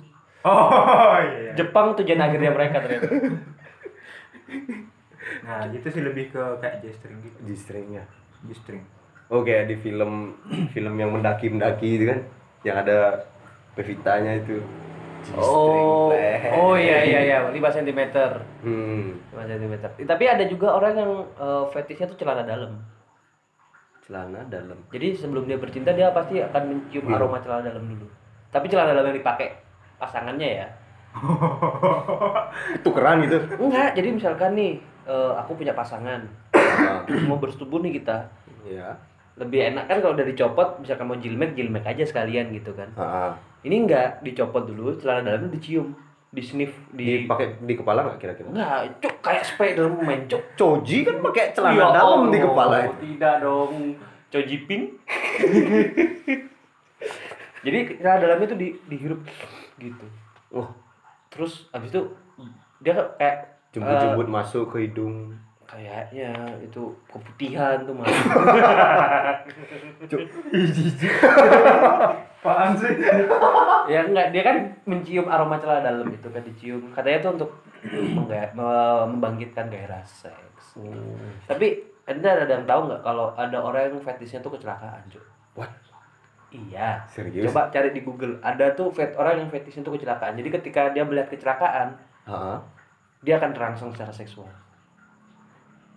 [0.47, 3.11] Oh iya Jepang tujuan akhirnya mereka ternyata.
[5.47, 7.39] Nah itu sih lebih ke kayak J-string gitu.
[7.47, 8.05] G-stringnya.
[8.47, 8.83] J-string
[9.31, 10.35] Oh kayak di film
[10.75, 12.19] film yang mendaki-mendaki itu kan,
[12.67, 13.31] yang ada
[13.73, 14.59] Pevitanya itu.
[15.37, 16.09] Oh
[16.57, 18.01] oh iya iya iya 5 cm
[18.65, 22.81] Hmm, 5 cm tapi ada juga orang yang eh, fetishnya tuh celana dalam
[24.01, 24.81] celana dalam.
[24.89, 27.15] jadi sebelum dia bercinta dia pasti akan mencium Iya.
[27.15, 28.09] aroma celana dalam dulu
[28.49, 29.61] tapi celana dalam yang dipakai
[29.99, 30.69] pasangannya ya
[32.81, 33.39] Tukeran gitu.
[33.57, 34.73] enggak jadi misalkan nih
[35.05, 36.25] eh, aku punya pasangan
[36.57, 38.25] Ah, mau bersetubuh nih kita
[38.65, 38.97] ya.
[39.37, 43.05] lebih enak kan kalau udah dicopot misalkan mau jilmek jilmek aja sekalian gitu kan Ah,
[43.05, 43.33] ah.
[43.61, 45.93] Ini enggak dicopot dulu celana dalamnya dicium
[46.31, 48.47] di sniff di Dipakai di kepala nggak kira-kira?
[48.47, 52.95] enggak cuk kayak Spiderman cuk Coji kan pakai celana Ya dalam di Allah, kepala itu.
[53.05, 53.75] tidak dong
[54.31, 54.85] Coji pink
[57.61, 59.21] jadi celana dalamnya tuh di dihirup
[59.77, 60.07] gitu
[60.51, 60.67] Wah,
[61.29, 62.03] terus abis itu
[62.79, 63.37] dia kayak
[63.71, 65.39] jemput-jemput masuk ke hidung.
[65.71, 68.11] Kayaknya itu keputihan tuh mas.
[72.41, 72.93] Apaan sih?
[73.87, 74.57] Ya enggak dia kan
[74.89, 76.83] mencium aroma celana dalam itu kan dicium.
[76.91, 77.51] Katanya tuh untuk
[78.57, 80.81] membangkitkan gairah seks.
[81.47, 85.23] Tapi anda ada yang tahu nggak kalau ada orang yang fetishnya tuh kecelakaan cuy
[85.55, 85.71] What?
[86.51, 87.07] iya.
[87.07, 87.47] Serius?
[87.47, 88.43] coba cari di Google.
[88.43, 90.35] Ada tuh fet orang yang fetishnya tuh kecelakaan.
[90.35, 91.95] Jadi ketika dia melihat kecelakaan
[92.27, 92.59] Ah, ah.
[93.23, 94.51] dia akan terangsang secara seksual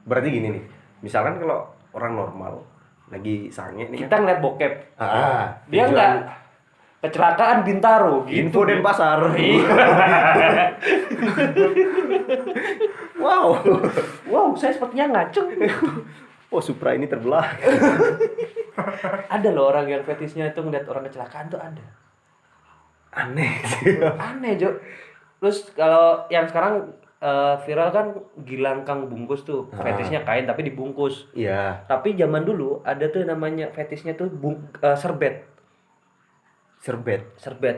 [0.04, 0.64] Berarti gini nih,
[1.00, 2.54] misalkan kalau orang normal
[3.08, 5.06] lagi sange nih kita ngeliat bokep kan.
[5.06, 6.12] Ah, dia nggak
[7.02, 9.20] kecelakaan bintaro gitu info dan pasar.
[9.34, 9.64] Iya.
[13.20, 13.60] wow.
[14.26, 15.52] wow saya sepertinya ngaceng
[16.48, 17.50] Oh, Supra ini terbelah.
[19.28, 21.82] ada loh orang yang fetisnya itu ngeliat orang kecelakaan tuh ada
[23.12, 23.98] Aneh sih.
[24.00, 24.70] aneh Jo
[25.38, 28.08] terus kalau yang sekarang eh, viral kan
[28.44, 29.80] Gilang Kang bungkus tuh Ah.
[29.82, 34.94] fetisnya kain tapi dibungkus Iya, tapi zaman dulu ada tuh namanya fetisnya tuh bung, eh,
[34.94, 35.48] serbet
[36.78, 37.24] serbet.
[37.38, 37.78] serbet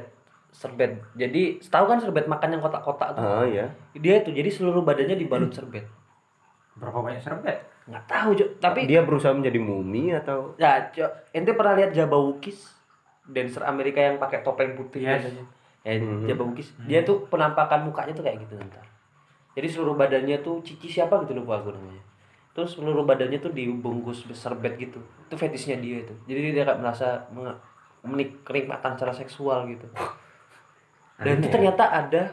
[0.50, 3.70] serbet jadi setahu kan serbet makan yang kotak-kotak tuh Ah, iya.
[3.94, 5.86] dia tuh jadi seluruh badannya dibalut serbet
[6.74, 7.60] Berapa banyak serbet?
[7.86, 12.74] nggak tahu Jo tapi Dia berusaha menjadi mumi atau ya Jo, ente pernah lihat Jabawukis
[13.24, 15.22] dancer Amerika yang pakai topeng putih Yes.
[15.22, 15.46] biasanya?
[15.84, 16.26] ya Mhm.
[16.26, 18.82] Jabawukis dia tuh penampakan mukanya tuh kayak gitu ntar
[19.56, 22.04] jadi seluruh badannya tuh cici siapa gitu lupa aku namanya
[22.52, 27.24] terus seluruh badannya tuh dibungkus serbet gitu itu fetisnya dia itu jadi dia kayak merasa
[28.04, 29.88] menik- kenikmatan secara seksual gitu
[31.20, 31.54] dan itu Aneh.
[31.56, 32.24] ternyata ada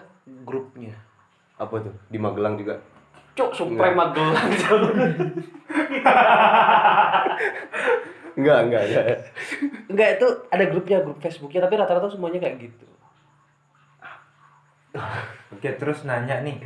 [0.43, 0.95] grupnya
[1.55, 1.95] apa tuh?
[2.11, 2.83] Di Magelang juga.
[3.39, 4.35] cok Supreme Magelang.
[8.33, 9.05] Enggak, enggak, enggak.
[9.93, 12.87] enggak itu ada grupnya grup Facebooknya tapi rata-rata semuanya kayak gitu
[15.53, 16.61] Oke, terus nanya nih.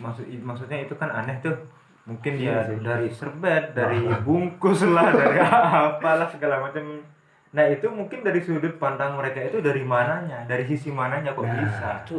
[0.00, 1.56] Maksud maksudnya itu kan aneh tuh.
[2.02, 2.76] Mungkin Iya dia sih.
[2.80, 7.04] dari serbet, dari bungkus lah, dari apalah segala macam.
[7.50, 10.42] Nah, itu mungkin dari sudut pandang mereka itu dari mananya?
[10.44, 11.54] Dari sisi mananya kok Nah.
[11.56, 11.90] bisa?
[12.00, 12.16] itu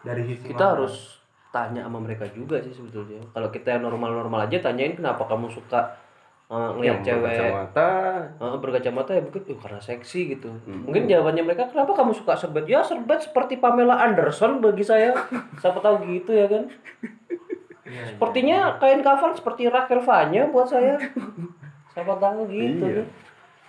[0.00, 0.72] Dari sisi kita mana?
[0.76, 0.94] harus
[1.48, 5.84] tanya sama mereka juga sih sebetulnya kalau kita yang normal-normal aja tanyain kenapa kamu suka
[6.48, 7.88] uh, ngeliat cewek berkacamata.
[8.40, 10.82] uh, berkacamata ya mungkin "Eh, karena seksi gitu Hmm.
[10.82, 15.12] mungkin jawabannya mereka kenapa kamu suka serbet ya serbet seperti Pamela Anderson bagi saya
[15.60, 16.72] siapa tahu gitu ya kan
[17.92, 18.04] Iya, iya.
[18.08, 20.96] sepertinya kain kafan seperti Rachel Fanya buat saya
[21.92, 22.96] siapa tahu gitu Iya.
[22.96, 23.06] kan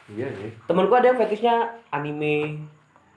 [0.05, 0.49] Iya, iya.
[0.63, 1.55] temanku ada yang fetishnya
[1.89, 2.63] anime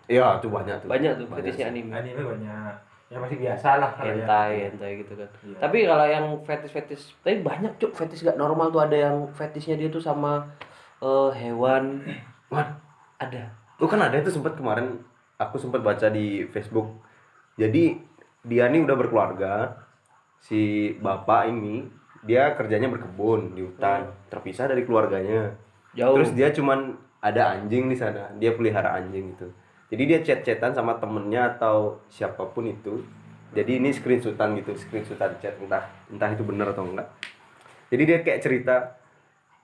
[0.07, 0.88] Iya, tuh banyak tuh.
[0.88, 1.73] banyak tuh Banyak fetishnya sih.
[1.73, 2.75] anime anime banyak.
[3.07, 4.19] Ya masih biasa lah kalau ya.
[4.19, 5.57] hentai hentai gitu kan Iya.
[5.61, 9.75] tapi kalau yang fetish fetish tapi banyak cuk fetish gak normal tuh ada yang fetishnya
[9.75, 10.42] dia tuh sama
[10.99, 12.03] eh, hewan
[12.49, 12.66] Wan,
[13.16, 14.99] ada Lu kan ada itu sempat kemarin
[15.37, 16.97] aku sempat baca di Facebook.
[17.55, 18.01] Jadi
[18.40, 19.85] dia nih udah berkeluarga.
[20.47, 21.83] Si bapak ini
[22.23, 25.59] dia kerjanya berkebun di hutan, terpisah dari keluarganya.
[25.91, 28.31] jauh Terus dia cuman ada anjing di sana.
[28.39, 29.51] Dia pelihara anjing itu.
[29.91, 33.03] Jadi dia chat-chatan sama temennya atau siapa pun itu.
[33.59, 35.83] Jadi ini screenshotan gitu, screenshotan chat entah
[36.15, 37.11] entah itu benar atau enggak.
[37.91, 38.75] Jadi dia kayak cerita,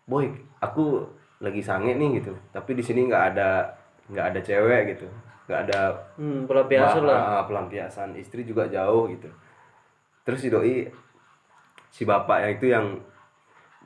[0.06, 1.06] "Boy, aku
[1.38, 2.34] lagi sange nih gitu.
[2.50, 3.70] Tapi di sini nggak ada
[4.10, 5.06] nggak ada cewek gitu.
[5.42, 5.80] nggak ada
[6.22, 9.26] hmm, pelampiasan Ba- lah ah, pelampiasan istri juga jauh gitu
[10.22, 10.86] terus si doi
[11.92, 12.86] si bapak yang itu yang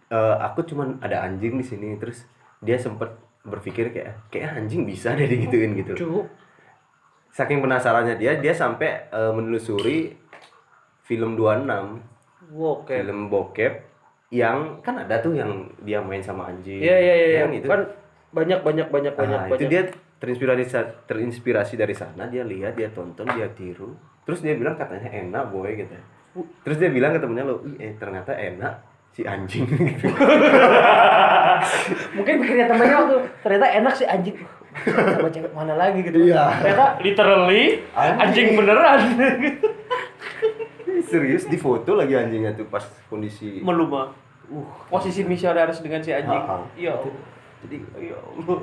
[0.08, 1.98] eh, aku cuman ada anjing di sini.
[1.98, 2.22] Terus
[2.62, 3.10] dia sempet
[3.46, 5.92] berpikir kayak kayak anjing bisa deh digituin gitu.
[5.98, 6.26] Cuk.
[7.34, 10.14] Saking penasarannya dia dia sampai eh, menelusuri
[11.04, 13.74] film 26 oke film bokep
[14.34, 16.82] yang kan ada tuh yang dia main sama anjing.
[16.82, 17.68] Iya iya iya Yang itu.
[17.70, 17.82] Kan
[18.34, 19.70] banyak banyak banyak banyak Ah, itu banyak.
[19.70, 19.82] dia
[20.18, 20.62] terinspirasi
[21.06, 22.26] terinspirasi dari sana.
[22.26, 23.94] Dia lihat dia tonton dia tiru.
[24.26, 25.94] Terus dia bilang katanya enak boy gitu
[26.62, 28.72] terus dia bilang ke temennya lo "Ih, eh ternyata enak
[29.10, 29.64] si anjing.
[29.64, 30.06] Gitu
[32.16, 34.36] mungkin pikirnya temannya waktu ternyata enak sih anjing.
[34.84, 36.28] Sama cewek mana lagi gitu.
[36.28, 36.52] Iya.
[36.60, 38.20] ternyata literally Anjing.
[38.20, 39.00] anjing beneran.
[41.08, 44.10] Serius di foto lagi anjingnya tuh pas kondisi meluma
[44.48, 44.66] uh.
[44.88, 46.40] Posisi misionaris dengan si anjing.
[46.76, 46.94] Iya
[47.64, 48.58] jadi ya Allah.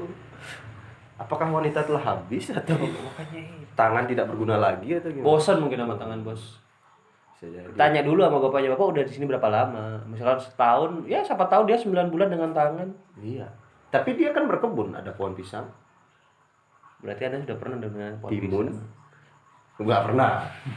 [1.13, 3.65] apakah wanita telah habis atau makanya itu.
[3.73, 5.25] tangan tidak berguna lagi atau gimana?
[5.25, 6.61] Bosan mungkin sama tangan bos
[7.75, 9.99] tanya dulu sama bapaknya bapak udah di sini berapa lama?
[10.07, 12.87] Misalkan setahun ya siapa tahu dia 9 bulan dengan tangan.
[13.19, 13.47] Iya.
[13.91, 15.67] Tapi dia kan berkebun ada pohon pisang.
[17.03, 18.67] Berarti anda sudah pernah dengan pohon timun.
[18.71, 18.91] Pisang.
[19.73, 20.31] nggak pernah.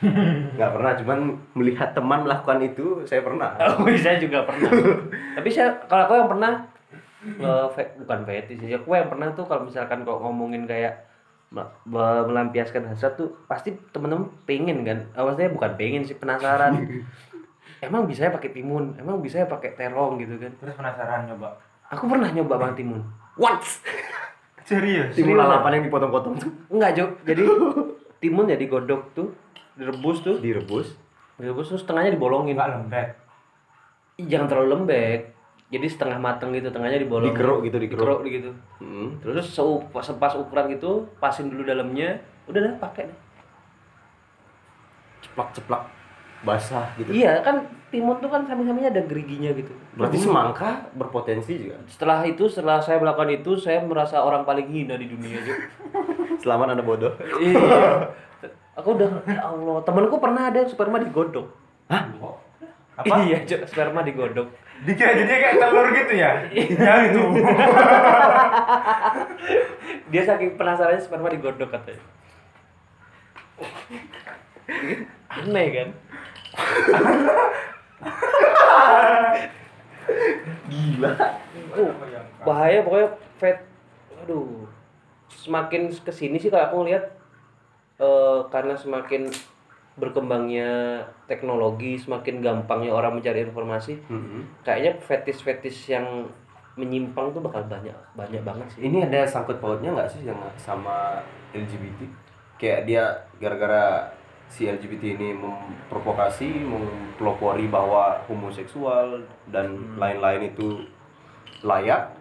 [0.56, 1.18] Nggak pernah cuman
[1.52, 3.52] melihat teman melakukan itu saya pernah.
[3.76, 4.72] Oh, saya juga pernah.
[5.36, 6.52] Tapi saya kalau aku yang pernah
[7.28, 8.72] eh, bukan fetish sih.
[8.72, 10.96] Aku yang pernah tuh kalau misalkan kok ngomongin kayak
[11.86, 14.98] melampiaskan hasrat tuh pasti temen-temen pengen kan.
[15.14, 16.82] Eh, maksudnya bukan pengen sih penasaran.
[17.86, 18.98] emang bisa ya pakai timun?
[18.98, 20.52] Emang bisa ya pakai terong gitu kan?
[20.58, 21.56] Terus penasaran nyoba.
[21.94, 23.02] Aku pernah nyoba bang timun.
[23.38, 23.62] What?
[24.66, 25.14] Serius?
[25.14, 27.04] timun lalapan yang dipotong-potong tuh Enggak, Jo.
[27.22, 27.46] Jadi
[28.22, 29.30] timun ya digodok tuh,
[29.78, 31.06] direbus tuh, direbus
[31.36, 32.56] direbus terus tengahnya dibolongin.
[32.56, 33.08] Enggak lembek.
[34.16, 35.35] Ih, Jangan terlalu lembek.
[35.66, 37.34] Jadi setengah mateng gitu, tengahnya dibolongin.
[37.34, 38.50] digeruk gitu digeruk dikeruk gitu.
[38.78, 39.18] Hmm.
[39.18, 43.18] terus sepas ukuran gitu pasin dulu dalamnya udah deh pakai deh
[45.26, 45.82] ceplak ceplak
[46.46, 47.10] basah gitu.
[47.10, 49.72] Iya kan timun tuh kan samping-sampingnya ada geriginya gitu.
[49.98, 51.80] Berarti semangka berpotensi juga.
[51.90, 55.58] Setelah itu, setelah saya melakukan itu, saya merasa orang paling hina di dunia Cuk.
[56.44, 57.16] Selamat Anda bodoh.
[57.40, 57.58] Iya.
[58.78, 61.48] Aku udah ya Allah, temanku pernah ada sperma digodok.
[61.88, 63.14] Apa?
[63.24, 64.52] Iya, sperma digodok.
[64.84, 66.44] Dikira jadi kayak telur gitu ya?
[66.52, 67.22] Ya itu.
[70.12, 72.04] Dia saking penasarannya sperma digodok katanya.
[75.32, 75.88] Aneh kan?
[80.66, 81.10] Gila.
[81.76, 81.92] Uh,
[82.44, 83.58] bahaya pokoknya fat
[84.22, 84.64] aduh
[85.28, 87.04] semakin ke sini sih kalau aku ngeliat
[88.00, 89.28] eh, karena semakin
[89.96, 94.62] berkembangnya teknologi semakin gampangnya orang mencari informasi Mhm.
[94.62, 96.04] kayaknya fetis-fetis yang
[96.76, 101.24] menyimpang tuh bakal banyak banyak banget sih Ini ada sangkut pautnya nggak sih yang sama
[101.56, 102.04] LGBT?
[102.60, 103.04] Kayak dia
[103.40, 104.12] gara-gara
[104.46, 110.84] si LGBT ini memprovokasi, mempelopori bahwa homoseksual dan lain-lain itu
[111.64, 112.12] layak.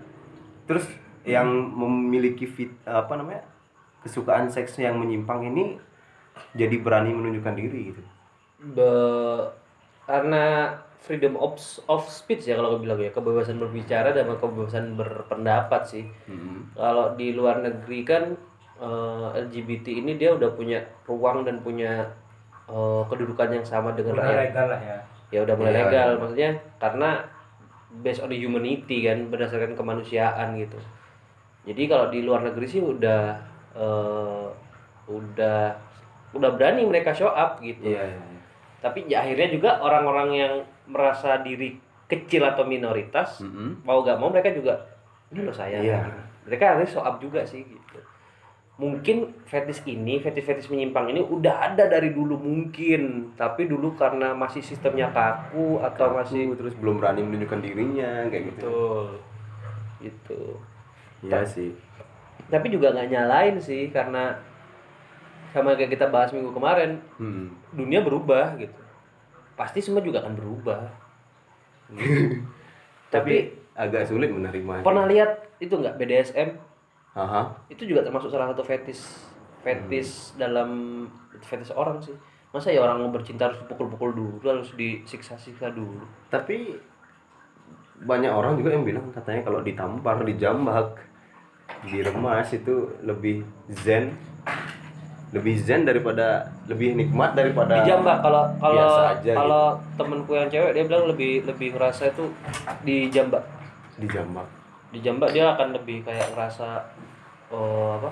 [0.65, 0.87] Terus
[1.27, 3.43] yang memiliki fit apa namanya
[4.01, 5.75] kesukaan seks yang menyimpang ini
[6.53, 8.01] jadi berani menunjukkan diri gitu.
[8.71, 9.47] Be-
[10.05, 10.69] karena
[11.01, 16.05] freedom of of speech ya kalau aku bilang ya kebebasan berbicara dan kebebasan berpendapat sih
[16.25, 16.73] Mhm.
[16.73, 18.23] kalau di luar negeri kan
[18.75, 22.05] eh, LGBT ini dia udah punya ruang dan punya
[22.65, 24.97] eh, kedudukan yang sama dengan Udah rakyat legal lah ya.
[25.33, 26.17] ya udah mulai Iya, legal iya.
[26.17, 27.09] maksudnya karena
[28.01, 30.77] based on the humanity kan berdasarkan kemanusiaan gitu
[31.65, 33.21] jadi kalau di luar negeri sih udah
[33.73, 34.47] eh,
[35.07, 35.59] udah
[36.35, 38.39] udah berani mereka show up gitu Iya, iya, iya.
[38.79, 40.53] tapi ya akhirnya juga orang-orang yang
[40.85, 43.81] merasa diri kecil atau minoritas Mhm.
[43.81, 44.77] mau gak mau mereka juga
[45.27, 46.05] ini loh saya Iya.
[46.43, 47.97] mereka harus show up juga sih gitu
[48.75, 54.59] mungkin fetis ini fetis-fetis menyimpang ini udah ada dari dulu mungkin tapi dulu karena masih
[54.59, 58.67] sistemnya kaku atau masih Kaku, terus belum berani menunjukkan dirinya kayak gitu.
[58.67, 59.05] betul
[59.97, 60.41] gitu
[61.23, 61.71] Iya sih.
[62.45, 64.35] tapi juga nggak nyalain sih karena
[65.55, 67.55] sama kayak kita bahas minggu kemarin Hmm.
[67.71, 68.75] dunia berubah gitu
[69.55, 70.83] pasti semua juga akan berubah
[71.95, 72.41] Gitu.
[73.07, 74.81] tapi agak sulit menerima.
[74.81, 76.49] pernah lihat itu nggak BDSM
[77.13, 77.55] Aha.
[77.69, 79.23] itu juga termasuk salah satu fetis
[79.61, 81.05] fetis dalam
[81.39, 82.11] fetis orang sih
[82.49, 86.75] masa ya orang mau bercinta harus dipukul-pukul dulu harus disiksa-siksa dulu Tapi
[87.97, 90.99] banyak orang juga yang bilang katanya kalau ditampar, dijambak,
[91.83, 94.11] diremas itu lebih zen,
[95.33, 99.37] lebih zen daripada lebih nikmat daripada dijambak kalau kalau biasa aja gitu.
[99.37, 99.65] kalau
[99.97, 102.25] temenku yang cewek dia bilang lebih lebih ngerasa itu
[102.83, 103.43] dijambak
[103.95, 104.47] dijambak.
[104.91, 106.87] dijambak dia akan lebih kayak ngerasa
[107.49, 108.09] oh apa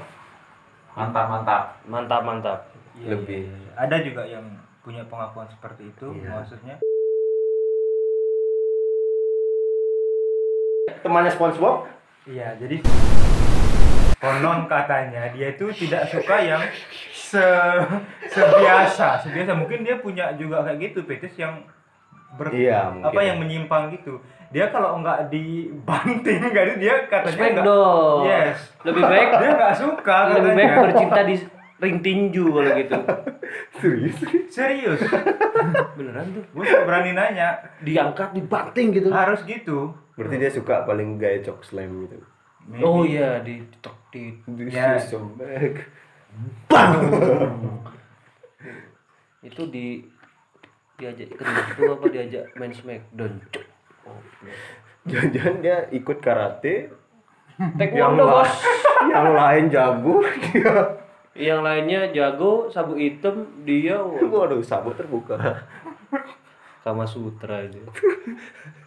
[0.94, 1.64] Mantap mantap.
[1.90, 2.60] mantap mantap
[2.94, 3.50] Lebih.
[3.74, 4.46] Ada juga yang
[4.86, 6.30] punya pengakuan seperti itu, Iya.
[6.38, 6.78] maksudnya.
[11.02, 11.90] Temannya SpongeBob?
[12.24, 12.86] Iya, jadi
[14.24, 16.64] konon katanya dia itu tidak suka yang
[17.12, 17.44] se
[18.30, 19.52] sebiasa, sebiasa.
[19.54, 21.68] Mungkin dia punya juga kayak gitu fetis yang
[22.34, 24.18] ber Iya, apa yang menyimpang gitu.
[24.50, 28.58] Dia kalau nggak dibanting nggak dia katanya Respect nggak dong Yes.
[28.82, 30.84] lebih baik dia nggak suka lebih baik katanya.
[30.86, 31.36] bercinta di
[31.80, 32.98] ring tinju kalau gitu
[33.82, 34.18] Serius?
[34.48, 35.02] Serius.
[35.98, 37.50] beneran tuh Gue nggak berani nanya.
[37.82, 39.94] diangkat dibanting gitu Harus gitu.
[40.14, 42.22] Berarti dia suka paling gaya chok slam gitu.
[42.66, 42.82] Maybe.
[42.82, 44.96] oh iya di tok di This Ya.
[44.96, 45.76] is so bad.
[49.44, 50.00] itu di
[50.96, 51.44] diajak itu
[51.84, 53.44] apa diajak main smackdown
[54.06, 54.20] oh,
[55.04, 56.88] Jangan-jangan dia ikut karate,
[57.76, 58.52] taekwondo la- bos
[59.12, 60.24] yang lain jago.
[61.36, 65.36] yang lainnya jago sabu hitam dia Waduh, sabuk terbuka.
[66.82, 67.80] kama sutra itu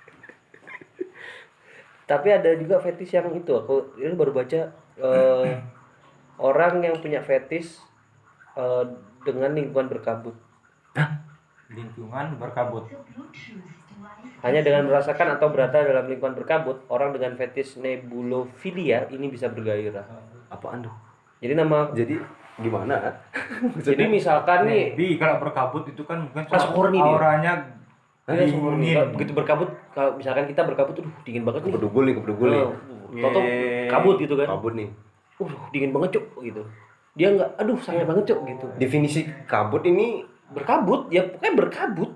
[2.06, 5.52] tapi ada juga fetish yang itu aku ini baru baca eh,
[6.48, 7.82] orang yang punya fetish
[8.54, 8.84] eh,
[9.26, 10.34] dengan lingkungan berkabut
[11.66, 12.86] lingkungan berkabut.
[14.46, 20.06] hanya dengan merasakan atau berada dalam lingkungan berkabut orang dengan fetish nebulofilia ini bisa bergairah
[20.46, 20.94] Apaan tuh?
[21.42, 22.16] jadi nama Jadi
[22.62, 23.18] gimana?
[23.82, 27.75] jadi misalkan nih Bi kalau berkabut itu kan mungkin auranya
[28.26, 31.78] Kalau begitu berkabut, kalau misalkan kita berkabut, tuh dingin banget nih.
[31.78, 32.62] Kedugul nih, kedugul nih.
[32.66, 32.74] Oh,
[33.22, 33.40] Toto
[33.86, 34.46] kabut gitu kan.
[34.50, 34.88] Kabut nih.
[35.38, 36.62] Uh, dingin banget cuk gitu.
[37.14, 38.66] Dia nggak, aduh sangat banget cuk gitu.
[38.82, 42.10] Definisi kabut ini Berkabut, ya pokoknya berkabut.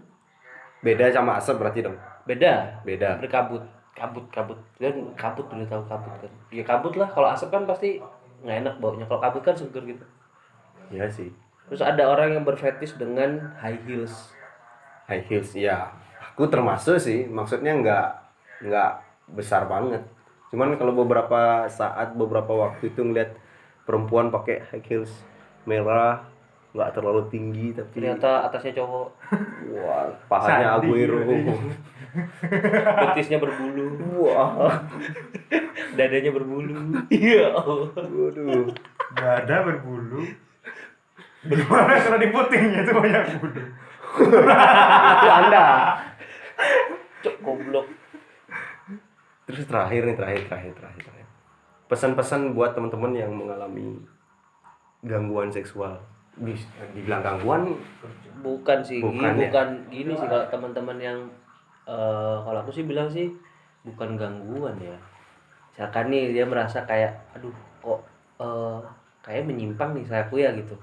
[0.80, 1.98] beda sama asap berarti dong.
[2.24, 2.80] Beda.
[2.86, 3.18] Beda.
[3.20, 3.60] Berkabut,
[3.92, 4.56] kabut, kabut.
[4.78, 6.32] Dan kabut udah tahu kabut kan.
[6.54, 7.10] Ya kabut lah.
[7.10, 8.00] Kalau asap kan pasti
[8.46, 9.04] nggak enak baunya.
[9.04, 10.04] Kalau kabut kan seger gitu.
[10.94, 11.28] Iya sih.
[11.68, 14.32] Terus ada orang yang berfetish dengan high heels.
[15.10, 15.50] High heels.
[15.58, 15.90] Ya
[16.30, 17.26] aku termasuk sih.
[17.26, 18.08] Maksudnya nggak
[18.70, 18.90] nggak
[19.34, 20.06] besar banget.
[20.54, 23.34] Cuman kalau beberapa saat beberapa waktu itu ngeliat
[23.82, 25.10] perempuan pakai high heels
[25.66, 26.30] merah
[26.70, 29.08] nggak terlalu tinggi tapi ternyata atasnya cowok.
[29.74, 31.18] Wah pahanya Aguero.
[33.10, 33.98] betisnya berbulu.
[34.22, 34.78] Wah.
[35.98, 36.74] Dadanya berbulu.
[37.10, 37.58] Iya.
[37.58, 38.70] Waduh.
[39.18, 40.22] Dada berbulu.
[41.40, 43.62] Gimana kalau di putingnya itu banyak bulu?
[44.18, 45.64] Itu anda
[47.20, 47.86] cok goblok
[49.46, 51.26] terus terakhir nih terakhir terakhir terakhir, terakhir.
[51.90, 53.98] pesan-pesan buat teman-teman yang mengalami
[55.02, 55.98] gangguan seksual
[56.40, 56.62] Bis,
[56.94, 57.74] dibilang gangguan
[58.40, 59.50] bukan sih Bukan bukan, ya?
[59.50, 61.18] bukan gini sih kalau teman-teman yang
[61.84, 63.28] eh, kalau aku sih bilang sih
[63.84, 64.96] bukan gangguan ya
[65.72, 68.00] misalkan nih dia merasa kayak aduh kok
[68.40, 68.78] eh,
[69.26, 70.76] kayak menyimpang nih saya aku ya gitu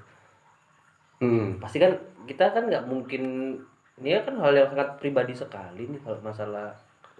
[1.23, 1.57] hmm.
[1.63, 1.93] pasti kan
[2.27, 3.55] kita kan nggak mungkin
[3.97, 6.69] ini kan hal yang sangat pribadi sekali nih kalau masalah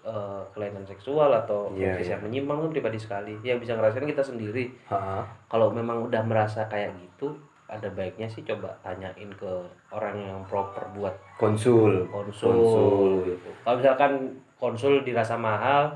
[0.04, 2.16] eh, kelainan seksual atau fetish iya.
[2.16, 5.26] yang menyimpang kan pribadi sekali yang bisa ngerasain kita sendiri Ha-ha.
[5.48, 7.34] kalau memang udah merasa kayak gitu
[7.68, 9.52] ada baiknya sih coba tanyain ke
[9.90, 13.12] orang yang proper buat konsul konsul, Konsul.
[13.28, 13.50] gitu.
[13.60, 14.12] Kalau misalkan
[14.56, 15.92] konsul dirasa mahal,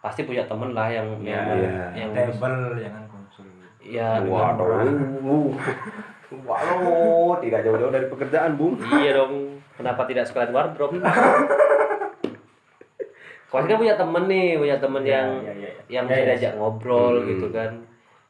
[0.00, 1.84] pasti punya temen lah yang Iya, yang iya.
[1.92, 3.44] yang Table jangan konsul.
[3.84, 5.52] ya Waduh.
[6.30, 8.78] Waduh, tidak jauh-jauh dari pekerjaan, Bung.
[8.96, 9.58] iya dong.
[9.74, 11.02] Kenapa tidak sekalian wardrobe?
[13.50, 15.70] Kau kan punya temen nih, punya temen Iya, yang iya, iya.
[15.90, 16.26] yang bisa iya.
[16.30, 17.28] diajak ngobrol Hmm.
[17.28, 17.70] gitu kan.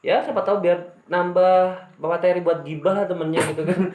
[0.01, 1.57] Ya siapa tahu biar nambah
[2.01, 3.93] materi buat gibah lah temennya gitu kan.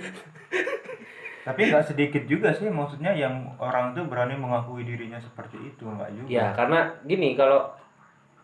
[1.42, 6.10] Tapi nggak sedikit juga sih maksudnya yang orang tuh berani mengakui dirinya seperti itu nggak
[6.14, 6.28] juga.
[6.28, 7.74] ya karena gini kalau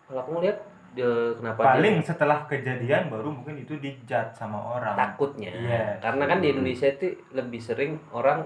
[0.05, 0.57] kalau aku ngeliat
[0.93, 4.93] eh, kenapa dia- Paling setelah kejadian baru mungkin itu dijat sama orang.
[4.93, 5.97] takutnya Iya.
[5.97, 8.43] karena kan di Indonesia itu lebih sering orang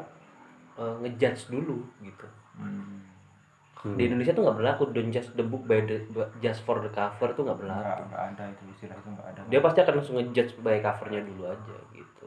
[0.76, 3.94] eh, ngejudge dulu gitu Hmm.
[3.94, 6.02] di Indonesia tuh nggak berlaku don't judge the book by the
[6.40, 9.42] just for the cover tuh nggak berlaku Nggak, ada itu istilah itu nggak ada.
[9.46, 12.26] dia pasti akan langsung ngejudge by covernya dulu aja gitu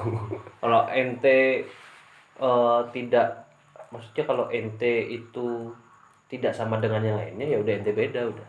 [0.62, 1.68] kalau ente
[2.38, 3.28] eh, tidak
[3.88, 5.68] maksudnya kalau ente itu
[6.26, 8.48] tidak sama dengan yang lainnya ya udah ente beda udah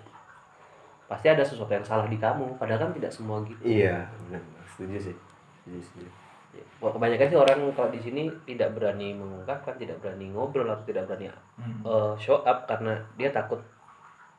[1.11, 4.39] pasti ada sesuatu yang salah di kamu padahal kan tidak semua gitu Iya, benar.
[4.71, 5.15] Setuju sih.
[5.59, 6.07] Setuju, setuju.
[6.51, 10.83] Ya, Wah, kebanyakan sih orang kalau di sini tidak berani mengungkapkan, tidak berani ngobrol atau
[10.83, 11.27] tidak berani
[11.59, 11.83] Hmm.
[11.83, 13.59] eh, show up karena dia takut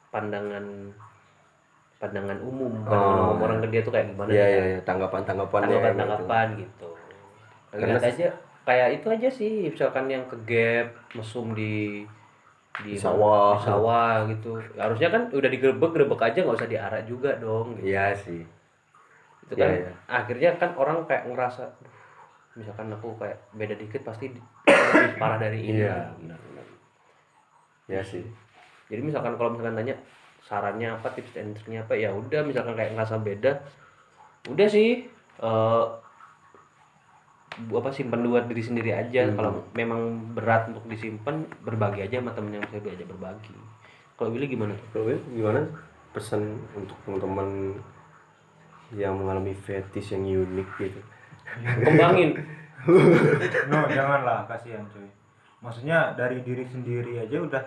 [0.08, 0.64] pandangan
[1.96, 3.24] pandangan umum, pandangan Oh.
[3.30, 4.28] umum orang ke dia tuh kayak gimana?
[4.32, 5.68] Iya, iya, iya, tanggapan-tanggapannya.
[5.70, 6.00] tanggapan gitu.
[6.00, 6.88] tanggapan gitu.
[7.70, 8.28] Karena Lihat aja
[8.62, 12.02] kayak itu aja sih, misalkan yang ke gap, mesum di
[12.80, 13.60] di sawah.
[13.60, 14.56] di sawah gitu.
[14.80, 17.76] Harusnya kan udah digerebek gerebek aja nggak usah diarak juga dong.
[17.76, 17.92] Gitu.
[17.92, 18.42] Iya sih.
[19.42, 19.92] itu kan iya.
[20.08, 21.92] akhirnya kan orang kayak ngerasa "Duh,
[22.56, 26.64] misalkan aku kayak beda dikit pasti lebih parah dari ini Iya, benar, benar.
[27.92, 28.24] Iya sih.
[28.88, 29.96] jadi misalkan kalau misalkan tanya
[30.40, 33.52] sarannya apa tips and triknya apa ya udah misalkan kayak ngerasa beda
[34.48, 35.06] udah sih
[35.36, 36.01] bu-
[37.52, 39.28] apa simpan buat diri sendiri aja.
[39.28, 39.36] Hmm.
[39.36, 40.00] kalau memang
[40.32, 43.56] berat untuk disimpan berbagi aja sama temen yang bisa diajak berbagi.
[44.16, 44.86] Kalau Willy gimana tuh?
[44.92, 45.60] Kalau Will, gimana?
[46.12, 47.76] Pesan untuk teman-teman
[48.92, 51.00] yang mengalami fetish yang unik gitu?
[51.60, 52.32] kembangin
[53.70, 55.06] no janganlah kasihan cuy.
[55.62, 57.62] Maksudnya dari diri sendiri aja udah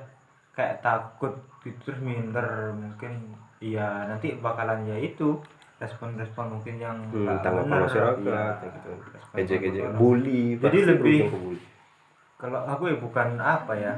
[0.51, 1.31] kayak takut
[1.63, 3.31] gitu terus minder mungkin.
[3.63, 5.39] Iya nanti bakalan ya itu
[5.75, 8.31] respon-respon mungkin yang Hmm, tanggapan benar, masyarakat iya.
[8.31, 8.91] ya gitu.
[9.35, 10.55] Ejek-ejek, bully.
[10.57, 11.27] Jadi lebih-
[12.35, 13.93] kalau aku ya bukan apa ya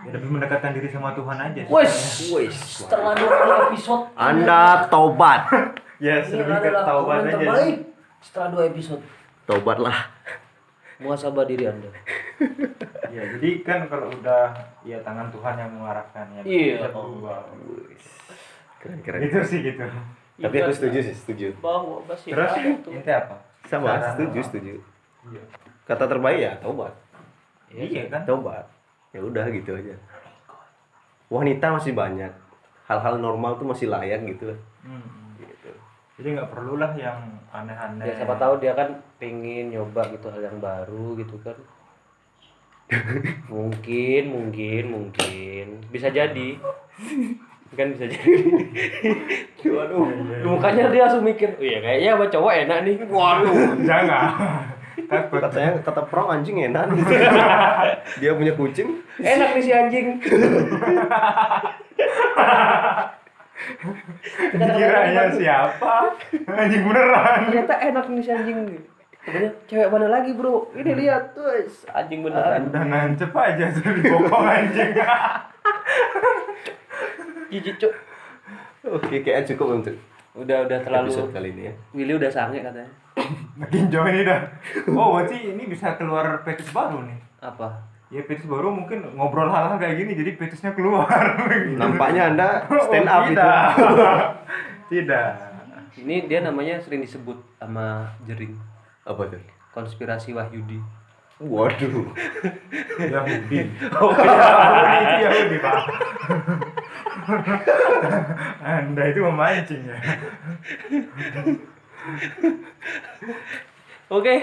[0.00, 1.70] ya lebih mendekatkan diri sama Tuhan aja sih.
[1.70, 1.94] wes
[2.28, 5.42] Wih, setelah dua kali episode Anda tobat.
[5.98, 7.76] ya ini lebih ke taubat aja terbaik
[8.20, 9.02] setelah dua episode
[9.44, 9.96] Tobatlah.
[10.98, 11.88] muasabah diri anda
[13.14, 14.50] ya jadi kan kalau udah
[14.82, 16.74] ya tangan Tuhan yang mengarahkan ya Iya.
[16.76, 17.38] bisa berubah.
[18.78, 19.20] Keren-keren.
[19.22, 19.84] itu sih gitu
[20.40, 21.46] Tapi aku setuju sih, setuju.
[21.60, 22.90] bahwa terus tuh.
[22.90, 23.36] inti apa
[23.68, 24.46] Sama, Saran setuju, apa?
[24.48, 24.74] setuju.
[25.30, 25.42] Iya.
[25.84, 26.94] Kata terbaik ya tobat.
[27.70, 28.64] iya kan Tobat.
[29.12, 29.94] Ya udah gitu aja.
[31.28, 32.32] Wanita masih banyak.
[32.88, 34.50] Hal-hal normal tuh masih layak gitu.
[34.82, 35.36] Hmm.
[35.36, 35.70] Gitu.
[36.16, 40.56] jadi nggak perlulah yang aneh-aneh ya siapa tahu dia kan pengen nyoba gitu hal yang
[40.60, 41.56] baru gitu kan
[43.52, 46.56] mungkin mungkin mungkin bisa jadi
[47.78, 48.34] kan bisa jadi.
[49.76, 50.06] Waduh
[50.42, 52.94] mukanya dia langsung mikir oh iya kayaknya sama cowok enak nih.
[53.06, 53.54] Waduh.
[53.86, 54.26] Jangan
[55.10, 55.38] takut.
[55.38, 57.04] Katanya kata perang anjing enak nih.
[58.20, 59.02] Dia punya kucing.
[59.22, 60.06] enak nih si anjing.
[64.54, 65.94] Kiranya siapa?
[66.50, 67.38] Anjing beneran.
[67.48, 68.58] ternyata enak nih si anjing.
[69.20, 70.72] Kemudian cewek mana lagi bro?
[70.72, 71.46] Ini lihat tuh
[71.92, 72.72] anjing beneran.
[72.72, 74.90] Udah nancep aja sudah dibokong anjing.
[77.50, 77.92] Jijik cuk.
[78.86, 79.96] Oke, kayaknya cukup untuk
[80.32, 81.10] Udah udah terlalu.
[81.10, 81.74] episode kali ini ya.
[81.92, 82.86] Willy udah sange katanya.
[83.58, 84.40] Makin jauh ini dah.
[84.88, 87.18] Oh, berarti ini bisa keluar petis baru nih.
[87.40, 87.82] Apa?
[88.08, 91.10] Ya petis baru mungkin ngobrol hal-hal kayak gini jadi petisnya keluar.
[91.82, 92.48] Nampaknya Anda
[92.80, 93.34] stand Oh, up itu.
[93.34, 93.62] tidak.
[94.92, 95.28] tidak.
[95.98, 98.54] Ini dia namanya sering disebut sama Jering.
[99.02, 99.42] Apa tuh?
[99.70, 100.78] Konspirasi Wahyudi.
[101.40, 102.04] Waduh.
[103.00, 103.58] Yahudi.
[103.96, 105.76] Oh, Yahudi itu Yahudi, Pak.
[108.76, 109.96] Anda itu memancing ya.
[114.16, 114.34] Oke.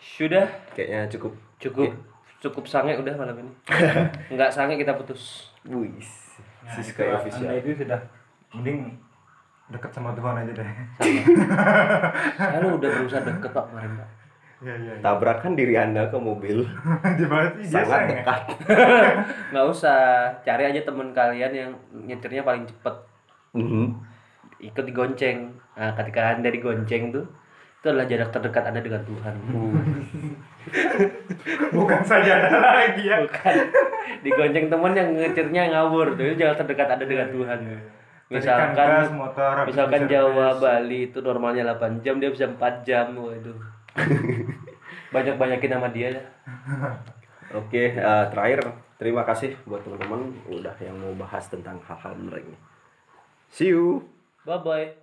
[0.00, 1.32] Sudah Kayaknya cukup.
[1.60, 1.92] cukup
[2.40, 3.52] cukup sange udah malam ini.
[4.32, 5.52] Enggak sange kita putus.
[5.62, 6.08] Wis.
[6.64, 7.46] Nah, Siska itu, official.
[7.46, 8.00] Anda itu sudah
[8.56, 8.96] mending
[9.70, 10.70] dekat sama Tuhan aja deh.
[12.34, 14.08] Saya lu udah berusaha deket pak kemarin pak.
[14.60, 14.92] Iya, iya.
[14.96, 15.00] iya.
[15.00, 16.68] Tabrakan diri Anda ke mobil
[17.18, 18.08] Di mana sih dia sangat ya?
[18.20, 18.42] dekat.
[19.56, 20.00] Nggak usah
[20.44, 21.70] cari aja temen kalian yang
[22.04, 22.94] nyetirnya paling cepet.
[23.56, 23.96] Mhm.
[24.60, 25.56] Ikut digonceng.
[25.76, 27.24] Nah ketika anda digonceng tuh
[27.80, 29.34] itu adalah jarak terdekat anda dengan Tuhan.
[31.80, 33.24] Bukan saja ada lagi ya.
[33.24, 33.54] Bukan
[34.20, 37.60] digonceng temen yang nyetirnya ngawur tuh itu jarak terdekat anda dengan Tuhan.
[38.30, 40.06] Tarikan gas, Misalkan motor, habis misalkan.
[40.06, 43.58] Jawa Bali itu normalnya 8 jam dia bisa 4 jam waduh.
[45.14, 46.24] Banyak-banyakin sama dia ya.
[47.60, 48.62] Oke, eh, terakhir
[48.94, 52.58] terima kasih buat teman-teman udah yang mau bahas tentang hal-hal menarik ini.
[53.50, 54.06] See you.
[54.46, 54.99] Bye bye.